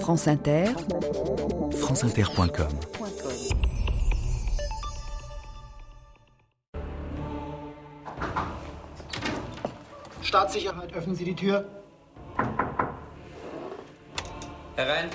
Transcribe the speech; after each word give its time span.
France 0.00 0.30
Inter, 0.30 0.66
franceinter.com 1.72 2.68
Staatssicherheit, 10.22 10.92
öffnen 10.94 11.16
Sie 11.16 11.24
die 11.24 11.34
Tür. 11.34 11.64
Herein. 14.76 15.10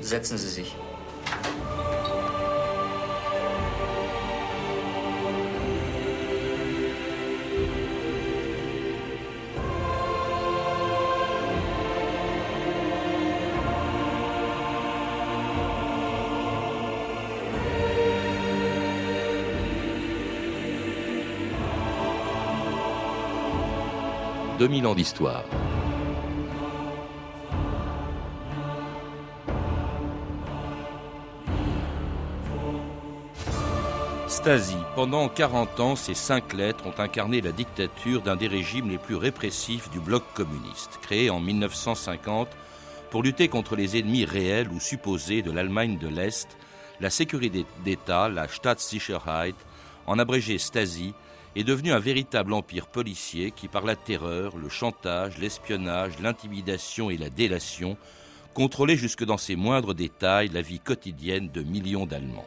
Setzen 0.00 0.38
Sie 0.38 0.48
sich. 0.48 0.76
2000 24.60 24.86
ans 24.86 24.94
d'histoire. 24.94 25.42
Stasi, 34.28 34.76
pendant 34.94 35.30
40 35.30 35.80
ans, 35.80 35.96
ces 35.96 36.12
cinq 36.12 36.52
lettres 36.52 36.86
ont 36.86 37.00
incarné 37.00 37.40
la 37.40 37.52
dictature 37.52 38.20
d'un 38.20 38.36
des 38.36 38.48
régimes 38.48 38.90
les 38.90 38.98
plus 38.98 39.16
répressifs 39.16 39.88
du 39.92 39.98
bloc 39.98 40.24
communiste, 40.34 40.98
créé 41.00 41.30
en 41.30 41.40
1950 41.40 42.48
pour 43.08 43.22
lutter 43.22 43.48
contre 43.48 43.76
les 43.76 43.98
ennemis 43.98 44.26
réels 44.26 44.68
ou 44.68 44.78
supposés 44.78 45.40
de 45.40 45.50
l'Allemagne 45.50 45.96
de 45.96 46.08
l'Est, 46.08 46.58
la 47.00 47.08
sécurité 47.08 47.64
d'État, 47.82 48.28
la 48.28 48.46
Staatssicherheit, 48.46 49.56
en 50.06 50.18
abrégé 50.18 50.58
Stasi, 50.58 51.14
est 51.56 51.64
devenu 51.64 51.92
un 51.92 51.98
véritable 51.98 52.52
empire 52.52 52.86
policier 52.86 53.50
qui, 53.50 53.68
par 53.68 53.84
la 53.84 53.96
terreur, 53.96 54.56
le 54.56 54.68
chantage, 54.68 55.38
l'espionnage, 55.38 56.18
l'intimidation 56.20 57.10
et 57.10 57.16
la 57.16 57.30
délation, 57.30 57.96
contrôlait 58.54 58.96
jusque 58.96 59.24
dans 59.24 59.38
ses 59.38 59.56
moindres 59.56 59.94
détails 59.94 60.48
la 60.48 60.62
vie 60.62 60.80
quotidienne 60.80 61.48
de 61.48 61.62
millions 61.62 62.06
d'Allemands. 62.06 62.46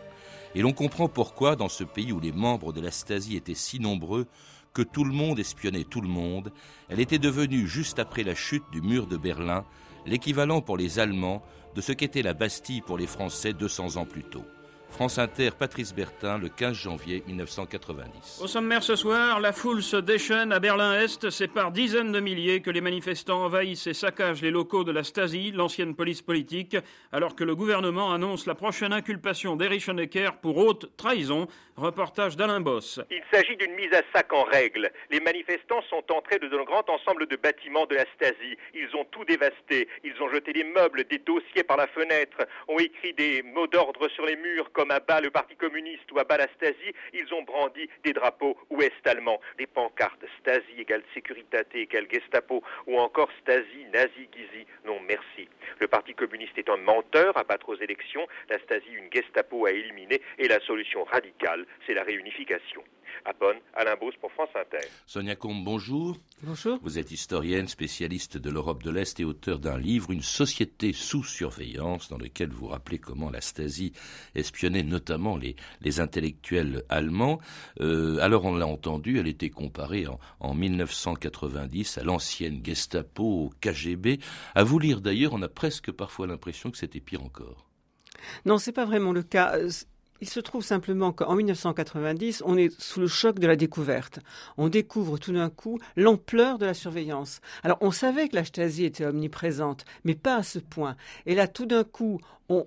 Et 0.55 0.61
l'on 0.61 0.73
comprend 0.73 1.07
pourquoi, 1.07 1.55
dans 1.55 1.69
ce 1.69 1.83
pays 1.83 2.11
où 2.11 2.19
les 2.19 2.31
membres 2.31 2.73
de 2.73 2.81
la 2.81 2.91
Stasi 2.91 3.35
étaient 3.35 3.55
si 3.55 3.79
nombreux 3.79 4.27
que 4.73 4.81
tout 4.81 5.03
le 5.03 5.13
monde 5.13 5.39
espionnait 5.39 5.83
tout 5.83 6.01
le 6.01 6.07
monde, 6.07 6.51
elle 6.89 6.99
était 6.99 7.19
devenue, 7.19 7.67
juste 7.67 7.99
après 7.99 8.23
la 8.23 8.35
chute 8.35 8.63
du 8.71 8.81
mur 8.81 9.07
de 9.07 9.17
Berlin, 9.17 9.65
l'équivalent 10.05 10.61
pour 10.61 10.77
les 10.77 10.99
Allemands 10.99 11.43
de 11.75 11.81
ce 11.81 11.91
qu'était 11.91 12.21
la 12.21 12.33
Bastille 12.33 12.81
pour 12.81 12.97
les 12.97 13.07
Français 13.07 13.53
200 13.53 13.97
ans 13.97 14.05
plus 14.05 14.23
tôt. 14.23 14.45
France 14.93 15.17
Inter, 15.17 15.49
Patrice 15.57 15.91
Bertin, 15.91 16.37
le 16.37 16.49
15 16.49 16.75
janvier 16.75 17.23
1990. 17.25 18.41
Au 18.43 18.47
sommaire 18.47 18.83
ce 18.83 18.95
soir, 18.95 19.39
la 19.39 19.51
foule 19.51 19.81
se 19.81 19.97
déchaîne 19.97 20.53
à 20.53 20.59
Berlin-Est. 20.59 21.31
C'est 21.31 21.47
par 21.47 21.71
dizaines 21.71 22.11
de 22.11 22.19
milliers 22.19 22.61
que 22.61 22.69
les 22.69 22.79
manifestants 22.79 23.43
envahissent 23.43 23.87
et 23.87 23.95
saccagent 23.95 24.43
les 24.43 24.51
locaux 24.51 24.83
de 24.83 24.91
la 24.91 25.03
Stasi, 25.03 25.51
l'ancienne 25.51 25.95
police 25.95 26.21
politique, 26.21 26.77
alors 27.11 27.35
que 27.35 27.43
le 27.43 27.55
gouvernement 27.55 28.13
annonce 28.13 28.45
la 28.45 28.53
prochaine 28.53 28.93
inculpation 28.93 29.55
d'Erich 29.55 29.89
Honecker 29.89 30.37
pour 30.39 30.57
haute 30.57 30.95
trahison. 30.95 31.47
Reportage 31.75 32.37
d'Alain 32.37 32.61
Boss. 32.61 33.01
Il 33.09 33.23
s'agit 33.31 33.57
d'une 33.57 33.73
mise 33.73 33.91
à 33.93 34.03
sac 34.13 34.31
en 34.31 34.43
règle. 34.43 34.91
Les 35.09 35.19
manifestants 35.19 35.81
sont 35.89 36.03
entrés 36.11 36.37
dans 36.37 36.55
un 36.55 36.63
grand 36.63 36.87
ensemble 36.87 37.25
de 37.25 37.35
bâtiments 37.35 37.87
de 37.87 37.95
la 37.95 38.05
Stasi. 38.13 38.55
Ils 38.75 38.95
ont 38.95 39.05
tout 39.05 39.25
dévasté. 39.25 39.87
Ils 40.03 40.13
ont 40.21 40.29
jeté 40.29 40.53
des 40.53 40.65
meubles, 40.65 41.03
des 41.05 41.17
dossiers 41.17 41.63
par 41.63 41.77
la 41.77 41.87
fenêtre, 41.87 42.37
ont 42.67 42.77
écrit 42.77 43.13
des 43.13 43.41
mots 43.41 43.65
d'ordre 43.65 44.07
sur 44.09 44.23
les 44.27 44.35
murs 44.35 44.71
comme 44.71 44.82
à 44.89 44.99
bas 44.99 45.21
le 45.21 45.29
Parti 45.29 45.55
communiste 45.55 46.11
ou 46.11 46.19
à 46.19 46.23
bas 46.23 46.37
la 46.37 46.47
Stasi, 46.55 46.93
ils 47.13 47.33
ont 47.33 47.43
brandi 47.43 47.89
des 48.03 48.13
drapeaux 48.13 48.57
ouest-allemands, 48.69 49.39
des 49.57 49.67
pancartes 49.67 50.25
Stasi 50.39 50.79
égale 50.79 51.03
sécurité 51.13 51.57
égale 51.73 52.07
Gestapo 52.11 52.63
ou 52.87 52.99
encore 52.99 53.29
Stasi, 53.41 53.85
Nazi, 53.93 54.27
Gizi. 54.31 54.65
Non, 54.85 54.99
merci. 55.07 55.47
Le 55.79 55.87
Parti 55.87 56.13
communiste 56.13 56.57
est 56.57 56.69
un 56.69 56.77
menteur 56.77 57.37
à 57.37 57.43
battre 57.43 57.69
aux 57.69 57.75
élections, 57.75 58.27
la 58.49 58.59
Stasi 58.59 58.91
une 58.91 59.11
Gestapo 59.11 59.65
à 59.65 59.71
éliminer 59.71 60.21
et 60.37 60.47
la 60.47 60.59
solution 60.61 61.03
radicale, 61.03 61.65
c'est 61.85 61.93
la 61.93 62.03
réunification 62.03 62.83
à 63.25 63.33
Bonn, 63.33 63.55
Alain 63.73 63.95
Beauce 63.95 64.15
pour 64.19 64.31
France 64.31 64.49
Inter. 64.55 64.87
Sonia 65.05 65.35
Combe, 65.35 65.63
bonjour. 65.63 66.17
Bonjour. 66.41 66.79
Vous 66.81 66.99
êtes 66.99 67.11
historienne, 67.11 67.67
spécialiste 67.67 68.37
de 68.37 68.49
l'Europe 68.49 68.83
de 68.83 68.91
l'Est 68.91 69.19
et 69.19 69.23
auteur 69.23 69.59
d'un 69.59 69.77
livre, 69.77 70.11
Une 70.11 70.21
société 70.21 70.93
sous 70.93 71.23
surveillance, 71.23 72.09
dans 72.09 72.17
lequel 72.17 72.49
vous 72.49 72.67
rappelez 72.67 72.99
comment 72.99 73.29
la 73.29 73.41
Stasi 73.41 73.93
espionnait 74.35 74.83
notamment 74.83 75.37
les, 75.37 75.55
les 75.81 75.99
intellectuels 75.99 76.83
allemands. 76.89 77.39
Euh, 77.79 78.17
alors 78.19 78.45
on 78.45 78.55
l'a 78.55 78.67
entendu, 78.67 79.19
elle 79.19 79.27
était 79.27 79.49
comparée 79.49 80.07
en, 80.07 80.19
en 80.39 80.53
1990 80.53 81.97
à 81.97 82.03
l'ancienne 82.03 82.61
Gestapo, 82.63 83.23
au 83.23 83.51
KGB. 83.61 84.19
À 84.55 84.63
vous 84.63 84.79
lire 84.79 85.01
d'ailleurs, 85.01 85.33
on 85.33 85.41
a 85.41 85.49
presque 85.49 85.91
parfois 85.91 86.27
l'impression 86.27 86.71
que 86.71 86.77
c'était 86.77 86.99
pire 86.99 87.23
encore. 87.23 87.69
Non, 88.45 88.57
c'est 88.57 88.71
pas 88.71 88.85
vraiment 88.85 89.11
le 89.11 89.23
cas. 89.23 89.57
Il 90.21 90.29
se 90.29 90.39
trouve 90.39 90.63
simplement 90.63 91.11
qu'en 91.11 91.35
1990, 91.35 92.43
on 92.45 92.57
est 92.57 92.73
sous 92.79 93.01
le 93.01 93.07
choc 93.07 93.39
de 93.39 93.47
la 93.47 93.55
découverte. 93.55 94.19
On 94.57 94.69
découvre 94.69 95.17
tout 95.17 95.33
d'un 95.33 95.49
coup 95.49 95.79
l'ampleur 95.97 96.57
de 96.57 96.65
la 96.65 96.73
surveillance. 96.73 97.41
Alors, 97.63 97.77
on 97.81 97.91
savait 97.91 98.29
que 98.29 98.35
la 98.35 98.45
Stasi 98.45 98.85
était 98.85 99.05
omniprésente, 99.05 99.85
mais 100.05 100.15
pas 100.15 100.37
à 100.37 100.43
ce 100.43 100.59
point. 100.59 100.95
Et 101.25 101.35
là, 101.35 101.47
tout 101.47 101.65
d'un 101.65 101.83
coup, 101.83 102.21
on, 102.49 102.63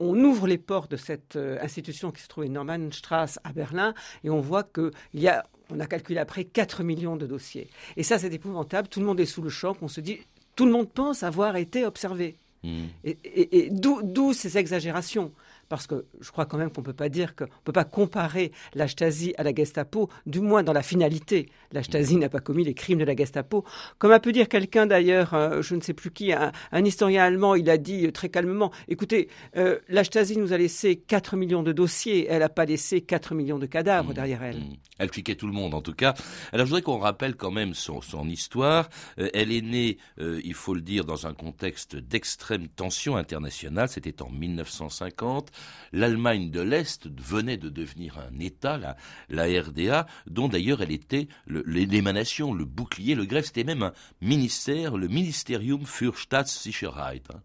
ouvre 0.00 0.46
les 0.46 0.58
portes 0.58 0.90
de 0.90 0.96
cette 0.96 1.36
euh, 1.36 1.58
institution 1.62 2.10
qui 2.10 2.22
se 2.22 2.28
trouve 2.28 2.44
à 2.44 2.48
Normannstrasse 2.48 3.38
à 3.44 3.52
Berlin, 3.52 3.94
et 4.22 4.30
on 4.30 4.40
voit 4.40 4.64
qu'il 4.64 4.90
y 5.14 5.28
a, 5.28 5.44
on 5.70 5.80
a 5.80 5.86
calculé 5.86 6.20
après 6.20 6.44
4 6.44 6.82
millions 6.82 7.16
de 7.16 7.26
dossiers. 7.26 7.68
Et 7.96 8.02
ça, 8.02 8.18
c'est 8.18 8.32
épouvantable. 8.32 8.88
Tout 8.88 9.00
le 9.00 9.06
monde 9.06 9.20
est 9.20 9.26
sous 9.26 9.42
le 9.42 9.50
choc. 9.50 9.78
On 9.82 9.88
se 9.88 10.00
dit, 10.00 10.20
tout 10.54 10.66
le 10.66 10.72
monde 10.72 10.90
pense 10.90 11.22
avoir 11.22 11.56
été 11.56 11.84
observé. 11.84 12.36
Hmm. 12.62 12.84
Et, 13.04 13.16
et 13.24 13.70
d'où 13.70 14.32
ces 14.32 14.58
exagérations 14.58 15.32
parce 15.70 15.86
que 15.86 16.04
je 16.20 16.30
crois 16.32 16.46
quand 16.46 16.58
même 16.58 16.70
qu'on 16.70 16.80
ne 16.80 16.86
peut 16.86 16.92
pas 16.92 17.08
dire 17.08 17.36
qu'on 17.36 17.44
ne 17.44 17.64
peut 17.64 17.72
pas 17.72 17.84
comparer 17.84 18.50
la 18.74 18.88
Stasi 18.88 19.32
à 19.38 19.44
la 19.44 19.54
Gestapo, 19.54 20.10
du 20.26 20.40
moins 20.40 20.64
dans 20.64 20.72
la 20.72 20.82
finalité. 20.82 21.48
La 21.70 21.84
Stasi 21.84 22.16
n'a 22.16 22.28
pas 22.28 22.40
commis 22.40 22.64
les 22.64 22.74
crimes 22.74 22.98
de 22.98 23.04
la 23.04 23.14
Gestapo. 23.14 23.64
Comme 23.98 24.10
a 24.10 24.18
pu 24.18 24.32
dire 24.32 24.48
quelqu'un 24.48 24.86
d'ailleurs, 24.86 25.32
euh, 25.32 25.62
je 25.62 25.76
ne 25.76 25.80
sais 25.80 25.94
plus 25.94 26.10
qui, 26.10 26.32
un, 26.32 26.52
historien 26.84 27.22
allemand, 27.22 27.54
il 27.54 27.70
a 27.70 27.78
dit 27.78 28.04
euh, 28.04 28.10
très 28.10 28.28
calmement, 28.28 28.72
écoutez, 28.88 29.28
euh, 29.56 29.78
la 29.88 30.02
Stasi 30.02 30.36
nous 30.36 30.52
a 30.52 30.58
laissé 30.58 30.96
4 30.96 31.36
millions 31.36 31.62
de 31.62 31.70
dossiers, 31.70 32.26
elle 32.28 32.40
n'a 32.40 32.48
pas 32.48 32.64
laissé 32.64 33.00
4 33.00 33.36
millions 33.36 33.60
de 33.60 33.66
cadavres 33.66 34.10
mmh, 34.10 34.14
derrière 34.14 34.42
elle. 34.42 34.58
Mmh. 34.58 34.76
Elle 34.98 35.08
fliquait 35.10 35.36
tout 35.36 35.46
le 35.46 35.52
monde 35.52 35.74
en 35.74 35.82
tout 35.82 35.94
cas. 35.94 36.14
Alors 36.52 36.66
je 36.66 36.70
voudrais 36.70 36.82
qu'on 36.82 36.98
rappelle 36.98 37.36
quand 37.36 37.52
même 37.52 37.74
son, 37.74 38.02
son 38.02 38.28
histoire. 38.28 38.90
elle 39.16 39.52
est 39.52 39.62
née, 39.62 39.98
il 40.18 40.54
faut 40.54 40.74
le 40.74 40.80
dire, 40.80 41.04
dans 41.04 41.28
un 41.28 41.32
contexte 41.32 41.94
d'extrême 41.94 42.66
tension 42.68 43.16
internationale, 43.16 43.88
c'était 43.88 44.20
en 44.20 44.30
1950 44.30 45.52
l'Allemagne 45.92 46.50
de 46.50 46.60
l'Est 46.60 47.08
venait 47.08 47.56
de 47.56 47.68
devenir 47.68 48.18
un 48.18 48.38
État, 48.38 48.96
la, 49.28 49.44
RDA, 49.44 50.06
dont 50.26 50.48
d'ailleurs 50.48 50.82
elle 50.82 50.92
était 50.92 51.28
l'émanation, 51.46 52.52
le, 52.54 52.64
bouclier, 52.64 53.14
le 53.14 53.24
greffe, 53.24 53.46
c'était 53.46 53.64
même 53.64 53.82
un 53.82 53.92
ministère, 54.20 54.96
le 54.96 55.08
Ministerium 55.08 55.84
für 55.84 56.16
Staatssicherheit. 56.16 57.22
Hein. 57.34 57.40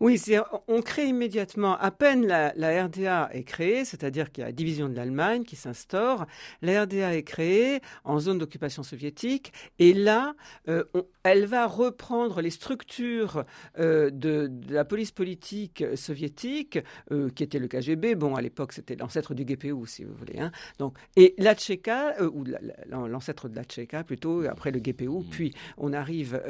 Oui, 0.00 0.22
on 0.68 0.80
crée 0.80 1.06
immédiatement, 1.06 1.76
à 1.76 1.90
peine 1.90 2.24
la, 2.24 2.84
RDA 2.84 3.30
est 3.32 3.42
créée, 3.42 3.84
c'est-à-dire 3.84 4.30
qu'il 4.30 4.42
y 4.42 4.44
a 4.44 4.46
la 4.46 4.52
division 4.52 4.88
de 4.88 4.94
l'Allemagne 4.94 5.42
qui 5.42 5.56
s'instaure, 5.56 6.26
la 6.62 6.84
RDA 6.84 7.16
est 7.16 7.24
créée 7.24 7.80
en 8.04 8.20
zone 8.20 8.38
d'occupation 8.38 8.84
soviétique, 8.84 9.52
et 9.80 9.92
là, 9.92 10.36
euh, 10.68 10.84
elle 11.24 11.46
va 11.46 11.66
reprendre 11.66 12.40
les 12.40 12.50
structures 12.50 13.44
euh, 13.80 14.10
de, 14.10 14.48
la 14.68 14.84
police 14.84 15.10
politique 15.10 15.84
soviétique, 15.96 16.78
euh, 17.10 17.28
qui 17.30 17.42
était 17.42 17.58
le 17.58 17.66
KGB, 17.66 18.14
bon, 18.14 18.36
à 18.36 18.40
l'époque 18.40 18.74
c'était 18.74 18.94
l'ancêtre 18.94 19.34
du 19.34 19.44
GPU, 19.44 19.84
si 19.86 20.04
vous 20.04 20.14
voulez, 20.14 20.38
hein. 20.38 20.52
Donc, 20.78 20.96
et 21.16 21.34
la 21.38 21.56
Tchéka, 21.56 22.22
ou 22.22 22.44
l'ancêtre 22.88 23.48
de 23.48 23.56
la 23.56 23.64
Tchéka 23.64 24.04
plutôt, 24.04 24.44
après 24.48 24.70
le 24.70 24.78
GPU, 24.78 25.08
mmh. 25.08 25.24
puis 25.28 25.54
on 25.76 25.92
arrive 25.92 26.40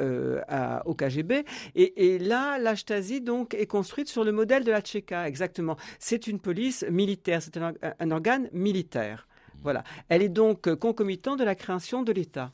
au 0.85 0.93
KGB, 0.93 1.45
et, 1.73 2.13
et 2.13 2.19
là, 2.19 2.59
la 2.59 2.75
Stasi, 2.75 3.21
donc, 3.21 3.38
est 3.51 3.67
construite 3.67 4.09
sur 4.09 4.23
le 4.23 4.31
modèle 4.31 4.63
de 4.63 4.71
la 4.71 4.81
Tchéka, 4.81 5.27
exactement. 5.27 5.77
C'est 5.99 6.27
une 6.27 6.39
police 6.39 6.85
militaire, 6.89 7.41
c'est 7.41 7.57
un, 7.57 8.11
organe 8.11 8.49
militaire. 8.53 9.27
Voilà. 9.61 9.83
Elle 10.07 10.21
est 10.21 10.29
donc 10.29 10.73
concomitante 10.75 11.39
de 11.39 11.43
la 11.43 11.55
création 11.55 12.03
de 12.03 12.11
l'État. 12.11 12.51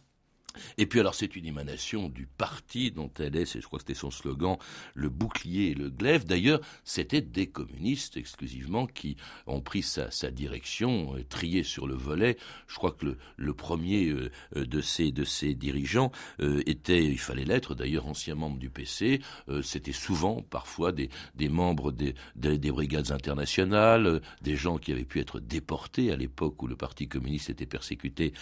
Et 0.77 0.85
puis 0.85 0.99
alors 0.99 1.15
c'est 1.15 1.35
une 1.35 1.45
émanation 1.45 2.09
du 2.09 2.25
parti 2.25 2.91
dont 2.91 3.11
elle 3.19 3.35
est, 3.35 3.59
je 3.59 3.65
crois 3.65 3.79
que 3.79 3.85
c'était 3.87 3.99
son 3.99 4.11
slogan, 4.11 4.57
le 4.93 5.09
bouclier 5.09 5.71
et 5.71 5.73
le 5.73 5.89
glaive. 5.89 6.25
D'ailleurs, 6.25 6.59
c'était 6.83 7.21
des 7.21 7.47
communistes 7.47 8.17
exclusivement 8.17 8.87
qui 8.87 9.15
ont 9.47 9.61
pris 9.61 9.83
sa, 9.83 10.09
direction, 10.31 11.15
euh, 11.15 11.23
trié 11.27 11.63
sur 11.63 11.87
le 11.87 11.95
volet. 11.95 12.37
Je 12.67 12.75
crois 12.75 12.91
que 12.91 13.17
le, 13.37 13.53
premier 13.53 14.07
euh, 14.09 14.31
euh, 14.55 14.65
de 14.65 14.81
ces 14.81 15.11
de 15.11 15.23
ces 15.23 15.53
dirigeants 15.53 16.11
était, 16.39 17.03
il 17.05 17.19
fallait 17.19 17.45
l'être 17.45 17.75
d'ailleurs, 17.75 18.07
ancien 18.07 18.35
membre 18.35 18.57
du 18.57 18.69
PC. 18.69 19.21
c'était 19.61 19.91
souvent, 19.91 20.41
parfois, 20.41 20.91
des, 20.91 21.09
des 21.35 21.49
membres 21.49 21.91
des, 21.91 22.15
des, 22.35 22.71
brigades 22.71 23.11
internationales, 23.11 24.21
des 24.41 24.55
gens 24.55 24.77
qui 24.77 24.91
avaient 24.91 25.05
pu 25.05 25.19
être 25.19 25.39
déportés 25.39 26.11
à 26.11 26.15
l'époque 26.15 26.61
où 26.61 26.67
le 26.67 26.75
parti 26.75 27.07
communiste 27.07 27.49
était 27.49 27.65
persécuté 27.65 28.33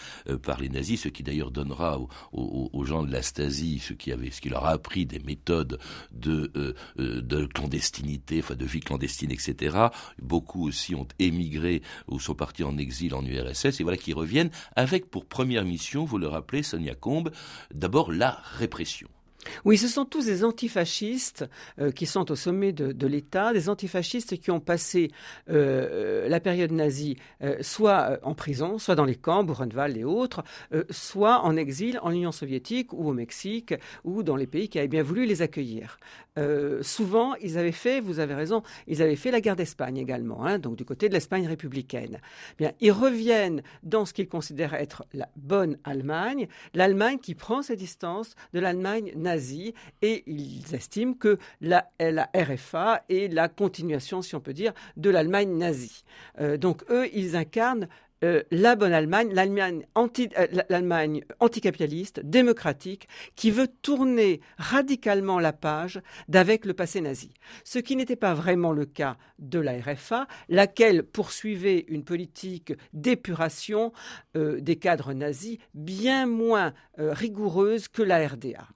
par 0.42 0.60
les 0.60 0.68
nazis, 0.68 1.02
ce 1.02 1.08
qui 1.08 1.22
d'ailleurs 1.22 1.50
donnera 1.50 1.98
aux, 2.32 2.84
gens 2.84 3.02
de 3.02 3.12
la 3.12 3.22
Stasi, 3.22 3.78
ce 3.78 3.92
qui, 3.92 4.12
avait, 4.12 4.30
ce 4.30 4.40
qui 4.40 4.48
leur 4.48 4.64
a 4.66 4.70
appris 4.70 5.06
des 5.06 5.18
méthodes 5.18 5.78
de, 6.12 6.50
euh, 6.56 6.74
euh, 6.98 7.20
de 7.22 7.46
clandestinité, 7.46 8.40
enfin 8.40 8.54
de 8.54 8.64
vie 8.64 8.80
clandestine, 8.80 9.30
etc. 9.30 9.88
Beaucoup 10.20 10.66
aussi 10.66 10.94
ont 10.94 11.08
émigré 11.18 11.82
ou 12.08 12.20
sont 12.20 12.34
partis 12.34 12.64
en 12.64 12.76
exil 12.78 13.14
en 13.14 13.24
URSS, 13.24 13.80
et 13.80 13.82
voilà 13.82 13.96
qu'ils 13.96 14.14
reviennent 14.14 14.50
avec 14.76 15.10
pour 15.10 15.26
première 15.26 15.64
mission, 15.64 16.04
vous 16.04 16.18
le 16.18 16.28
rappelez, 16.28 16.62
Sonia 16.62 16.94
Combe, 16.94 17.30
d'abord 17.72 18.12
la 18.12 18.42
répression. 18.58 19.08
Oui, 19.64 19.78
ce 19.78 19.88
sont 19.88 20.04
tous 20.04 20.26
des 20.26 20.44
antifascistes 20.44 21.44
euh, 21.78 21.90
qui 21.90 22.06
sont 22.06 22.30
au 22.30 22.36
sommet 22.36 22.72
de, 22.72 23.06
l'État, 23.06 23.52
des 23.52 23.68
antifascistes 23.68 24.38
qui 24.38 24.50
ont 24.50 24.60
passé 24.60 25.10
euh, 25.50 26.28
la 26.28 26.40
période 26.40 26.72
nazie 26.72 27.16
euh, 27.42 27.56
soit 27.60 28.18
en 28.22 28.34
prison, 28.34 28.78
soit 28.78 28.94
dans 28.94 29.04
les 29.04 29.16
camps, 29.16 29.44
Buchenwald 29.44 29.96
et 29.96 30.04
autres, 30.04 30.42
soit 30.90 31.42
en 31.42 31.56
exil 31.56 31.98
en 32.02 32.10
Union 32.10 32.32
soviétique 32.32 32.92
ou 32.92 33.08
au 33.08 33.12
Mexique 33.12 33.74
ou 34.04 34.22
dans 34.22 34.36
les 34.36 34.46
pays 34.46 34.68
qui 34.68 34.78
avaient 34.78 34.88
bien 34.88 35.02
voulu 35.02 35.26
les 35.26 35.42
accueillir. 35.42 35.98
Souvent, 36.82 37.34
ils 37.36 37.58
avaient 37.58 37.72
fait, 37.72 38.00
vous 38.00 38.18
avez 38.18 38.34
raison, 38.34 38.62
ils 38.86 39.02
avaient 39.02 39.16
fait 39.16 39.30
la 39.30 39.40
guerre 39.40 39.56
d'Espagne 39.56 39.96
également, 39.96 40.44
hein, 40.44 40.58
donc 40.58 40.76
du 40.76 40.84
côté 40.84 41.08
de 41.08 41.14
l'Espagne 41.14 41.46
républicaine. 41.46 42.20
Bien, 42.58 42.72
ils 42.80 42.92
reviennent 42.92 43.62
dans 43.82 44.04
ce 44.04 44.12
qu'ils 44.12 44.28
considèrent 44.28 44.74
être 44.74 45.04
la 45.12 45.28
bonne 45.36 45.78
Allemagne, 45.84 46.48
l'Allemagne 46.74 47.18
qui 47.18 47.34
prend 47.34 47.62
ses 47.62 47.76
distances 47.76 48.34
de 48.52 48.60
l'Allemagne 48.60 49.12
nazie 49.16 49.74
et 50.02 50.24
ils 50.26 50.74
estiment 50.74 51.14
que 51.14 51.38
la, 51.60 51.90
RFA 52.34 53.04
est 53.08 53.32
la 53.32 53.48
continuation, 53.48 54.22
si 54.22 54.34
on 54.34 54.40
peut 54.40 54.52
dire, 54.52 54.72
de 54.96 55.10
l'Allemagne 55.10 55.56
nazie. 55.56 56.04
Euh, 56.40 56.56
donc 56.56 56.82
eux, 56.90 57.08
ils 57.14 57.36
incarnent 57.36 57.88
euh, 58.24 58.42
la 58.50 58.74
bonne 58.74 58.94
Allemagne, 58.94 59.32
l'Allemagne 59.34 59.84
euh, 59.98 61.34
anticapitaliste, 61.40 62.20
démocratique, 62.20 63.06
qui 63.36 63.50
veut 63.50 63.68
tourner 63.68 64.40
radicalement 64.56 65.38
la 65.38 65.52
page 65.52 66.00
d'avec 66.28 66.64
le 66.64 66.72
passé 66.72 67.02
nazi. 67.02 67.34
Ce 67.64 67.78
qui 67.78 67.96
n'était 67.96 68.16
pas 68.16 68.32
vraiment 68.32 68.72
le 68.72 68.86
cas 68.86 69.18
de 69.38 69.58
la 69.58 69.72
RFA, 69.72 70.26
laquelle 70.48 71.02
poursuivait 71.02 71.84
une 71.88 72.04
politique 72.04 72.72
d'épuration 72.94 73.92
euh, 74.36 74.58
des 74.58 74.76
cadres 74.76 75.12
nazis 75.12 75.58
bien 75.74 76.26
moins 76.26 76.72
rigoureuse 76.96 77.88
que 77.88 78.02
la 78.02 78.26
RDA. 78.26 78.68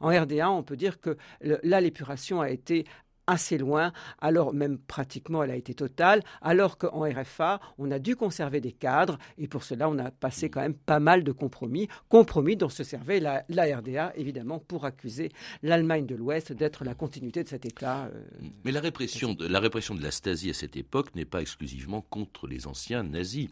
En 0.00 0.08
RDA, 0.08 0.50
on 0.50 0.62
peut 0.62 0.76
dire 0.76 1.00
que 1.00 1.16
là, 1.40 1.80
l'épuration 1.80 2.40
a 2.40 2.50
été 2.50 2.86
assez 3.26 3.58
loin, 3.58 3.92
alors 4.20 4.54
même 4.54 4.78
pratiquement 4.78 5.42
elle 5.42 5.50
a 5.50 5.56
été 5.56 5.74
totale, 5.74 6.22
alors 6.42 6.78
qu'en 6.78 7.00
RFA, 7.00 7.60
on 7.78 7.90
a 7.90 7.98
dû 7.98 8.16
conserver 8.16 8.60
des 8.60 8.72
cadres, 8.72 9.18
et 9.38 9.48
pour 9.48 9.64
cela, 9.64 9.88
on 9.88 9.98
a 9.98 10.10
passé 10.10 10.50
quand 10.50 10.60
même 10.60 10.74
pas 10.74 11.00
mal 11.00 11.24
de 11.24 11.32
compromis, 11.32 11.88
compromis 12.08 12.56
dont 12.56 12.68
se 12.68 12.84
servait 12.84 13.20
la, 13.20 13.44
RDA, 13.48 14.12
évidemment, 14.16 14.58
pour 14.58 14.84
accuser 14.84 15.30
l'Allemagne 15.62 16.06
de 16.06 16.14
l'Ouest 16.14 16.52
d'être 16.52 16.84
la 16.84 16.94
continuité 16.94 17.42
de 17.42 17.48
cet 17.48 17.66
État. 17.66 18.06
Euh, 18.06 18.22
Mais 18.64 18.72
la 18.72 18.80
répression, 18.80 19.34
de, 19.34 19.46
la 19.46 19.60
répression 19.60 19.94
de 19.94 20.02
la 20.02 20.10
Stasi 20.10 20.50
à 20.50 20.54
cette 20.54 20.76
époque 20.76 21.14
n'est 21.14 21.24
pas 21.24 21.40
exclusivement 21.40 22.00
contre 22.02 22.46
les 22.46 22.66
anciens 22.66 23.02
nazis. 23.02 23.48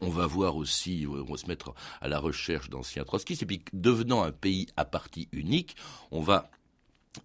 On 0.00 0.08
va 0.08 0.26
voir 0.26 0.56
aussi, 0.56 1.06
on 1.08 1.24
va 1.24 1.36
se 1.36 1.46
mettre 1.46 1.74
à 2.00 2.06
la 2.06 2.18
recherche 2.18 2.70
d'anciens 2.70 3.04
trotskistes, 3.04 3.42
et 3.42 3.46
puis 3.46 3.64
devenant 3.72 4.22
un 4.22 4.30
pays 4.30 4.68
à 4.76 4.84
partie 4.84 5.28
unique, 5.32 5.74
on 6.12 6.20
va 6.20 6.50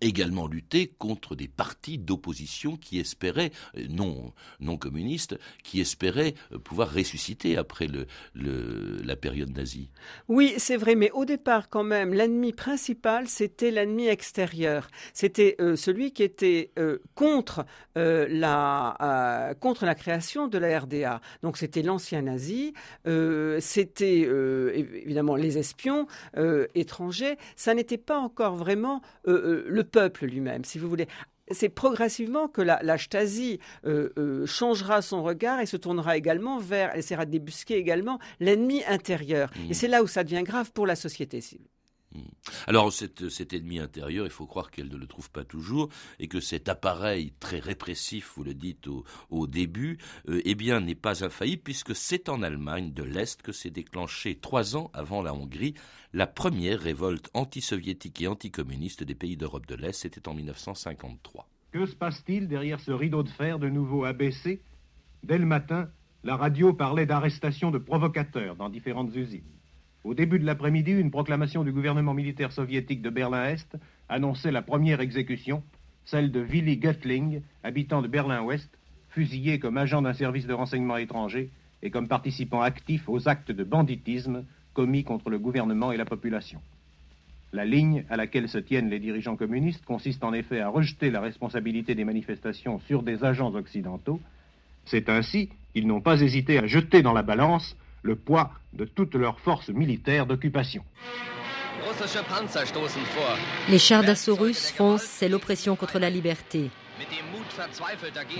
également 0.02 0.48
lutter 0.48 0.88
contre 0.98 1.36
des 1.36 1.48
partis 1.48 1.98
d'opposition 1.98 2.76
qui 2.76 3.00
espéraient, 3.00 3.52
euh, 3.78 3.86
non, 3.90 4.34
non 4.60 4.78
communistes, 4.78 5.38
qui 5.64 5.80
espéraient 5.80 6.34
euh, 6.52 6.58
pouvoir 6.58 6.94
ressusciter 6.94 7.58
après 7.58 7.88
la 8.36 9.16
période 9.16 9.56
nazie. 9.56 9.90
Oui, 10.28 10.54
c'est 10.58 10.78
vrai, 10.78 10.96
mais 10.96 11.12
au 11.12 11.26
départ, 11.26 11.70
quand 11.70 11.84
même, 11.84 12.14
l'ennemi 12.14 12.52
principal, 12.52 13.28
c'était 13.28 13.72
l'ennemi 13.72 14.08
extérieur. 14.08 14.88
C'était 15.14 15.56
euh, 15.60 15.76
celui 15.76 16.12
qui 16.12 16.24
était 16.24 16.72
contre, 17.14 17.66
la, 17.96 19.56
contre 19.60 19.86
la 19.86 19.96
création 19.96 20.48
de 20.48 20.58
la 20.58 20.80
RDA. 20.80 21.22
Donc 21.42 21.58
c'était 21.58 21.82
l'ancien 21.82 22.24
nazi, 22.24 22.74
c'était 23.60 24.22
évidemment 24.74 25.36
les 25.36 25.58
espions 25.58 26.08
étrangers. 26.74 27.38
Ça 27.56 27.74
n'était 27.74 27.98
pas 27.98 28.18
encore 28.18 28.56
vraiment 28.56 29.02
le 29.26 29.75
peuple 29.84 30.26
lui-même, 30.26 30.64
si 30.64 30.80
vous 30.80 30.90
voulez 30.90 31.08
c'est 31.52 31.70
progressivement 31.70 32.48
que 32.48 32.62
la, 32.62 32.98
Stasi 32.98 33.60
euh, 33.86 34.10
euh, 34.18 34.46
changera 34.46 35.02
son 35.02 35.24
regard 35.24 35.60
et 35.60 35.66
se 35.66 35.78
tournera 35.78 36.18
également 36.18 36.58
vers, 36.58 36.92
elle 36.94 37.00
essaiera 37.00 37.26
de 37.26 37.32
débusquer 37.32 37.76
également 37.76 38.20
l'ennemi 38.40 38.84
intérieur. 38.88 39.52
Et 39.56 39.70
mmh. 39.70 39.74
c'est 39.74 39.88
là 39.88 40.02
où 40.02 40.08
ça 40.08 40.24
devient 40.24 40.44
grave 40.44 40.72
pour 40.72 40.88
la 40.88 40.96
société 40.96 41.42
civile. 41.42 41.68
Hmm. 42.16 42.24
Alors 42.68 42.94
cet, 42.94 43.54
ennemi 43.54 43.80
intérieur, 43.80 44.26
il 44.26 44.32
faut 44.32 44.46
croire 44.46 44.72
qu'elle 44.72 44.88
ne 44.88 44.96
le 44.96 45.08
trouve 45.08 45.30
pas 45.32 45.44
toujours 45.44 45.90
et 46.20 46.28
que 46.28 46.40
cet 46.40 46.70
appareil 46.70 47.34
très 47.40 47.60
répressif, 47.60 48.34
vous 48.36 48.44
le 48.44 48.54
dites 48.54 48.88
au, 49.30 49.48
début, 49.48 49.98
euh, 50.30 50.42
eh 50.46 50.56
bien 50.56 50.80
n'est 50.80 50.96
pas 50.96 51.26
infaillible 51.26 51.64
puisque 51.64 51.96
c'est 51.96 52.30
en 52.30 52.42
Allemagne 52.42 52.94
de 52.94 53.04
l'Est 53.04 53.42
que 53.42 53.52
s'est 53.52 53.70
déclenché 53.70 54.36
trois 54.36 54.78
ans 54.78 54.90
avant 54.94 55.22
la 55.22 55.34
Hongrie 55.34 55.74
la 56.14 56.28
première 56.28 56.80
révolte 56.80 57.30
anti-soviétique 57.34 58.22
et 58.22 58.28
anticommuniste 58.28 59.04
des 59.04 59.16
pays 59.16 59.36
d'Europe 59.36 59.66
de 59.66 59.76
l'Est. 59.76 60.00
C'était 60.00 60.30
en 60.30 60.34
1953. 60.34 61.50
Que 61.72 61.86
se 61.86 61.96
passe-t-il 61.96 62.48
derrière 62.48 62.80
ce 62.80 62.92
rideau 62.92 63.24
de 63.24 63.30
fer 63.30 63.60
de 63.60 63.68
nouveau 63.68 64.06
abaissé? 64.06 64.62
Dès 65.24 65.38
le 65.38 65.46
matin, 65.46 65.90
la 66.24 66.38
radio 66.38 66.74
parlait 66.74 67.06
d'arrestation 67.06 67.70
de 67.70 67.80
provocateurs 67.80 68.56
dans 68.56 68.70
différentes 68.70 69.14
usines. 69.14 69.44
Au 70.06 70.14
début 70.14 70.38
de 70.38 70.46
l'après-midi, 70.46 70.92
une 70.92 71.10
proclamation 71.10 71.64
du 71.64 71.72
gouvernement 71.72 72.14
militaire 72.14 72.52
soviétique 72.52 73.02
de 73.02 73.10
Berlin-Est 73.10 73.76
annonçait 74.08 74.52
la 74.52 74.62
première 74.62 75.02
exécution, 75.02 75.64
celle 76.06 76.32
de 76.32 76.42
Willy 76.42 76.78
Göttling, 76.78 77.42
habitant 77.64 78.04
de 78.04 78.08
Berlin-Ouest, 78.08 78.70
fusillé 79.10 79.58
comme 79.58 79.80
agent 79.80 80.04
d'un 80.04 80.14
service 80.14 80.46
de 80.46 80.54
renseignement 80.54 80.98
étranger 80.98 81.50
et 81.82 81.90
comme 81.90 82.08
participant 82.08 82.62
actif 82.62 83.10
aux 83.10 83.28
actes 83.28 83.52
de 83.52 83.64
banditisme 83.64 84.46
commis 84.76 85.04
contre 85.04 85.32
le 85.32 85.40
gouvernement 85.40 85.92
et 85.92 85.98
la 85.98 86.06
population. 86.06 86.62
La 87.52 87.66
ligne 87.66 88.06
à 88.08 88.16
laquelle 88.16 88.48
se 88.48 88.60
tiennent 88.60 88.92
les 88.92 89.00
dirigeants 89.00 89.38
communistes 89.38 89.86
consiste 89.86 90.24
en 90.24 90.34
effet 90.34 90.60
à 90.60 90.70
rejeter 90.70 91.10
la 91.10 91.22
responsabilité 91.22 91.96
des 91.96 92.06
manifestations 92.06 92.80
sur 92.82 93.02
des 93.02 93.24
agents 93.24 93.56
occidentaux. 93.56 94.20
C'est 94.86 95.10
ainsi 95.10 95.50
qu'ils 95.74 95.88
n'ont 95.88 96.02
pas 96.02 96.22
hésité 96.22 96.60
à 96.60 96.68
jeter 96.68 97.02
dans 97.02 97.14
la 97.14 97.24
balance 97.24 97.76
le 98.06 98.16
poids 98.16 98.52
de 98.74 98.86
toutes 98.86 99.16
leurs 99.16 99.40
forces 99.40 99.70
militaires 99.70 100.26
d'occupation. 100.26 100.84
Les 103.70 103.80
chars 103.80 104.04
d'assaut 104.04 104.36
russes 104.36 104.72
foncent, 104.72 105.02
c'est 105.02 105.28
l'oppression 105.28 105.76
contre 105.76 106.00
la 106.00 106.10
liberté. 106.10 106.70